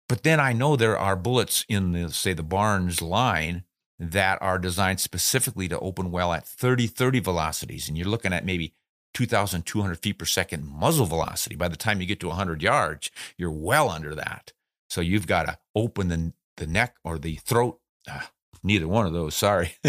But 0.09 0.23
then 0.23 0.39
I 0.41 0.53
know 0.53 0.77
there 0.77 0.99
are 0.99 1.17
bullets 1.17 1.65
in 1.69 1.93
the, 1.93 2.11
say, 2.11 2.33
the 2.33 2.43
Barnes 2.43 3.03
line 3.03 3.65
that 3.99 4.41
are 4.41 4.59
designed 4.59 5.01
specifically 5.01 5.69
to 5.69 5.79
open 5.81 6.11
well 6.11 6.33
at 6.33 6.47
30 6.47 6.87
30 6.87 7.21
velocities. 7.21 7.89
And 7.89 7.99
you're 7.99 8.07
looking 8.07 8.33
at 8.33 8.45
maybe 8.45 8.75
2,200 9.15 9.99
feet 9.99 10.19
per 10.19 10.25
second 10.25 10.65
muzzle 10.65 11.07
velocity. 11.07 11.57
By 11.57 11.69
the 11.69 11.77
time 11.77 12.01
you 12.01 12.07
get 12.07 12.21
to 12.21 12.29
100 12.29 12.63
yards, 12.63 13.11
you're 13.37 13.51
well 13.51 13.91
under 13.91 14.15
that. 14.15 14.53
So 14.89 15.01
you've 15.01 15.27
got 15.27 15.47
to 15.47 15.59
open 15.75 16.09
the, 16.09 16.33
the 16.59 16.67
neck 16.67 16.97
or 17.03 17.19
the 17.19 17.37
throat, 17.37 17.81
uh, 18.11 18.21
neither 18.63 18.87
one 18.87 19.07
of 19.07 19.13
those, 19.13 19.35
sorry, 19.35 19.73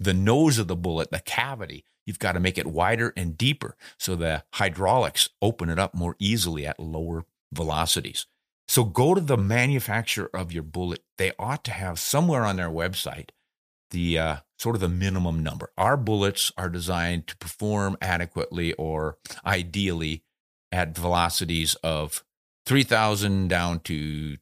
the 0.00 0.14
nose 0.14 0.58
of 0.58 0.68
the 0.68 0.76
bullet, 0.76 1.10
the 1.10 1.20
cavity, 1.20 1.84
you've 2.06 2.18
got 2.18 2.32
to 2.32 2.40
make 2.40 2.58
it 2.58 2.66
wider 2.66 3.12
and 3.16 3.36
deeper 3.36 3.76
so 3.98 4.16
the 4.16 4.44
hydraulics 4.54 5.28
open 5.42 5.68
it 5.68 5.78
up 5.78 5.94
more 5.94 6.16
easily 6.18 6.66
at 6.66 6.80
lower 6.80 7.24
velocities. 7.52 8.26
So 8.66 8.84
go 8.84 9.14
to 9.14 9.20
the 9.20 9.36
manufacturer 9.36 10.30
of 10.34 10.52
your 10.52 10.62
bullet. 10.62 11.02
They 11.16 11.32
ought 11.38 11.64
to 11.64 11.70
have 11.70 11.98
somewhere 11.98 12.44
on 12.44 12.56
their 12.56 12.70
website 12.70 13.30
the 13.90 14.18
uh, 14.18 14.36
sort 14.58 14.74
of 14.74 14.80
the 14.80 14.88
minimum 14.88 15.42
number. 15.42 15.70
Our 15.78 15.96
bullets 15.96 16.52
are 16.58 16.68
designed 16.68 17.26
to 17.28 17.36
perform 17.38 17.96
adequately 18.02 18.74
or 18.74 19.16
ideally 19.46 20.24
at 20.70 20.96
velocities 20.96 21.74
of 21.76 22.22
3,000 22.66 23.48
down 23.48 23.80
to 23.80 24.36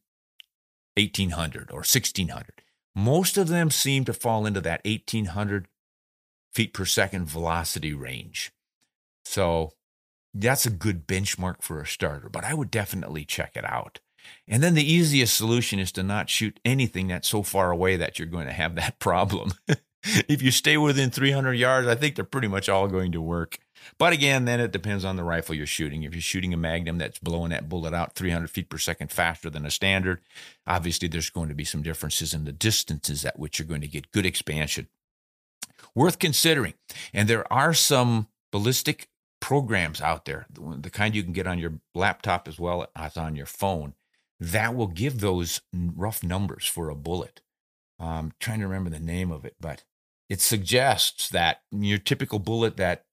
1800 0.96 1.70
or 1.70 1.78
1600. 1.78 2.62
Most 2.94 3.36
of 3.36 3.48
them 3.48 3.70
seem 3.70 4.04
to 4.06 4.12
fall 4.12 4.46
into 4.46 4.60
that 4.62 4.80
1800 4.84 5.68
feet 6.54 6.72
per 6.72 6.84
second 6.84 7.26
velocity 7.26 7.92
range. 7.92 8.52
So 9.24 9.72
that's 10.32 10.66
a 10.66 10.70
good 10.70 11.06
benchmark 11.06 11.62
for 11.62 11.80
a 11.80 11.86
starter, 11.86 12.28
but 12.28 12.44
I 12.44 12.54
would 12.54 12.70
definitely 12.70 13.24
check 13.24 13.52
it 13.54 13.64
out. 13.64 14.00
And 14.48 14.62
then 14.62 14.74
the 14.74 14.92
easiest 14.92 15.36
solution 15.36 15.78
is 15.78 15.92
to 15.92 16.02
not 16.02 16.30
shoot 16.30 16.58
anything 16.64 17.08
that's 17.08 17.28
so 17.28 17.42
far 17.42 17.70
away 17.70 17.96
that 17.96 18.18
you're 18.18 18.26
going 18.26 18.46
to 18.46 18.52
have 18.52 18.74
that 18.76 18.98
problem. 18.98 19.52
if 20.06 20.42
you 20.42 20.50
stay 20.50 20.76
within 20.76 21.10
300 21.10 21.52
yards, 21.54 21.86
I 21.88 21.94
think 21.94 22.16
they're 22.16 22.24
pretty 22.24 22.48
much 22.48 22.68
all 22.68 22.88
going 22.88 23.12
to 23.12 23.20
work. 23.20 23.58
But 23.98 24.12
again, 24.12 24.44
then 24.44 24.60
it 24.60 24.72
depends 24.72 25.04
on 25.04 25.16
the 25.16 25.24
rifle 25.24 25.54
you're 25.54 25.66
shooting. 25.66 26.02
If 26.02 26.14
you're 26.14 26.20
shooting 26.20 26.52
a 26.54 26.56
Magnum 26.56 26.98
that's 26.98 27.18
blowing 27.18 27.50
that 27.50 27.68
bullet 27.68 27.94
out 27.94 28.14
300 28.14 28.50
feet 28.50 28.68
per 28.68 28.78
second 28.78 29.10
faster 29.10 29.50
than 29.50 29.66
a 29.66 29.70
standard, 29.70 30.20
obviously 30.66 31.08
there's 31.08 31.30
going 31.30 31.48
to 31.48 31.54
be 31.54 31.64
some 31.64 31.82
differences 31.82 32.34
in 32.34 32.44
the 32.44 32.52
distances 32.52 33.24
at 33.24 33.38
which 33.38 33.58
you're 33.58 33.68
going 33.68 33.80
to 33.80 33.88
get 33.88 34.12
good 34.12 34.26
expansion. 34.26 34.88
Worth 35.94 36.18
considering. 36.18 36.74
And 37.12 37.28
there 37.28 37.50
are 37.52 37.74
some 37.74 38.28
ballistic 38.52 39.08
programs 39.40 40.00
out 40.00 40.24
there, 40.24 40.46
the 40.50 40.90
kind 40.90 41.14
you 41.14 41.22
can 41.22 41.32
get 41.32 41.46
on 41.46 41.58
your 41.58 41.74
laptop 41.94 42.48
as 42.48 42.58
well 42.58 42.86
as 42.96 43.16
on 43.16 43.36
your 43.36 43.46
phone, 43.46 43.94
that 44.40 44.74
will 44.74 44.86
give 44.86 45.20
those 45.20 45.60
rough 45.72 46.22
numbers 46.22 46.66
for 46.66 46.88
a 46.88 46.94
bullet. 46.94 47.42
I'm 47.98 48.32
trying 48.40 48.60
to 48.60 48.66
remember 48.66 48.90
the 48.90 48.98
name 48.98 49.30
of 49.30 49.44
it, 49.44 49.54
but 49.60 49.84
it 50.28 50.40
suggests 50.40 51.28
that 51.30 51.62
your 51.70 51.98
typical 51.98 52.38
bullet 52.38 52.76
that 52.78 53.04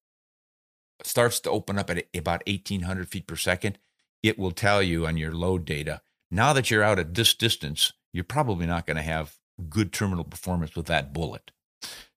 starts 1.04 1.40
to 1.42 1.50
open 1.50 1.78
up 1.78 1.90
at 1.90 2.06
about 2.16 2.44
1800 2.48 3.08
feet 3.10 3.28
per 3.28 3.36
second, 3.36 3.78
it 4.22 4.38
will 4.38 4.52
tell 4.52 4.82
you 4.82 5.06
on 5.06 5.18
your 5.18 5.34
load 5.34 5.66
data. 5.66 6.02
Now 6.32 6.54
that 6.54 6.72
you're 6.72 6.84
out 6.84 7.00
at 7.00 7.14
this 7.14 7.34
distance, 7.34 7.94
you're 8.14 8.24
probably 8.24 8.66
not 8.66 8.86
going 8.86 8.98
to 8.98 9.04
have 9.04 9.36
good 9.70 9.92
terminal 9.92 10.24
performance 10.24 10.76
with 10.76 10.86
that 10.88 11.14
bullet. 11.14 11.52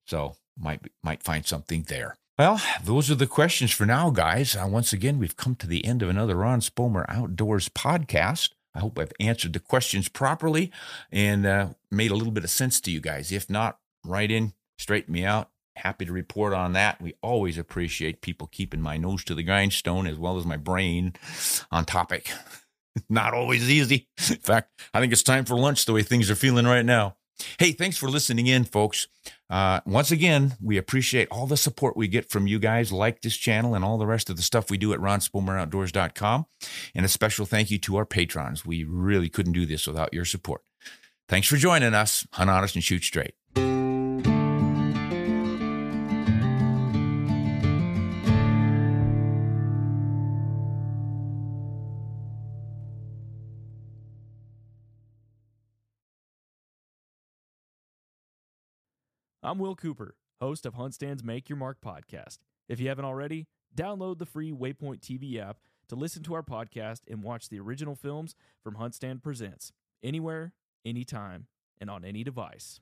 So 0.05 0.37
might 0.57 0.81
might 1.03 1.23
find 1.23 1.45
something 1.45 1.83
there. 1.83 2.15
Well, 2.37 2.61
those 2.83 3.09
are 3.09 3.15
the 3.15 3.27
questions 3.27 3.71
for 3.71 3.85
now, 3.85 4.11
guys. 4.11 4.55
Uh, 4.55 4.67
once 4.69 4.93
again, 4.93 5.17
we've 5.17 5.35
come 5.35 5.55
to 5.55 5.67
the 5.67 5.83
end 5.83 6.03
of 6.03 6.09
another 6.09 6.35
Ron 6.35 6.61
Spomer 6.61 7.05
Outdoors 7.09 7.67
podcast. 7.67 8.51
I 8.75 8.79
hope 8.79 8.99
I've 8.99 9.13
answered 9.19 9.53
the 9.53 9.59
questions 9.59 10.07
properly 10.07 10.71
and 11.11 11.47
uh, 11.47 11.69
made 11.89 12.11
a 12.11 12.15
little 12.15 12.31
bit 12.31 12.43
of 12.43 12.51
sense 12.51 12.79
to 12.81 12.91
you 12.91 13.01
guys. 13.01 13.31
If 13.31 13.49
not, 13.49 13.79
write 14.05 14.29
in, 14.29 14.53
straighten 14.77 15.13
me 15.13 15.25
out. 15.25 15.49
Happy 15.77 16.05
to 16.05 16.11
report 16.11 16.53
on 16.53 16.73
that. 16.73 17.01
We 17.01 17.13
always 17.21 17.57
appreciate 17.57 18.21
people 18.21 18.47
keeping 18.47 18.81
my 18.81 18.97
nose 18.97 19.23
to 19.25 19.35
the 19.35 19.43
grindstone 19.43 20.07
as 20.07 20.17
well 20.17 20.37
as 20.37 20.45
my 20.45 20.57
brain 20.57 21.13
on 21.71 21.85
topic. 21.85 22.31
not 23.09 23.33
always 23.33 23.69
easy. 23.69 24.07
In 24.29 24.37
fact, 24.37 24.81
I 24.93 24.99
think 24.99 25.13
it's 25.13 25.23
time 25.23 25.45
for 25.45 25.55
lunch 25.55 25.85
the 25.85 25.93
way 25.93 26.03
things 26.03 26.29
are 26.31 26.35
feeling 26.35 26.65
right 26.65 26.85
now. 26.85 27.15
Hey, 27.59 27.71
thanks 27.71 27.97
for 27.97 28.09
listening 28.09 28.47
in, 28.47 28.63
folks. 28.63 29.07
Uh, 29.49 29.79
once 29.85 30.09
again, 30.11 30.55
we 30.61 30.77
appreciate 30.77 31.27
all 31.29 31.45
the 31.45 31.55
support 31.57 31.95
we 31.95 32.07
get 32.07 32.29
from 32.29 32.47
you 32.47 32.57
guys. 32.57 32.91
Like 32.91 33.21
this 33.21 33.37
channel 33.37 33.75
and 33.75 33.85
all 33.85 33.97
the 33.97 34.07
rest 34.07 34.29
of 34.29 34.37
the 34.37 34.41
stuff 34.41 34.71
we 34.71 34.77
do 34.77 34.91
at 34.93 34.99
ronspomeroutdoors.com. 34.99 36.45
And 36.95 37.05
a 37.05 37.09
special 37.09 37.45
thank 37.45 37.69
you 37.69 37.77
to 37.79 37.97
our 37.97 38.05
patrons. 38.05 38.65
We 38.65 38.83
really 38.83 39.29
couldn't 39.29 39.53
do 39.53 39.65
this 39.65 39.85
without 39.87 40.13
your 40.13 40.25
support. 40.25 40.61
Thanks 41.29 41.47
for 41.47 41.57
joining 41.57 41.93
us. 41.93 42.25
Hunt 42.33 42.49
honest 42.49 42.75
and 42.75 42.83
shoot 42.83 43.03
straight. 43.03 43.35
I'm 59.47 59.59
Will 59.59 59.75
Cooper, 59.77 60.17
host 60.41 60.65
of 60.65 60.73
HuntStand's 60.73 61.23
Make 61.23 61.47
Your 61.47 61.55
Mark 61.55 61.77
podcast. 61.79 62.39
If 62.67 62.81
you 62.81 62.89
haven't 62.89 63.05
already, 63.05 63.47
download 63.73 64.17
the 64.17 64.25
free 64.25 64.51
Waypoint 64.51 64.99
TV 64.99 65.39
app 65.39 65.59
to 65.87 65.95
listen 65.95 66.21
to 66.23 66.33
our 66.33 66.43
podcast 66.43 67.03
and 67.09 67.23
watch 67.23 67.47
the 67.47 67.57
original 67.57 67.95
films 67.95 68.35
from 68.61 68.75
HuntStand 68.75 69.23
Presents 69.23 69.71
anywhere, 70.03 70.51
anytime, 70.83 71.47
and 71.79 71.89
on 71.89 72.03
any 72.03 72.25
device. 72.25 72.81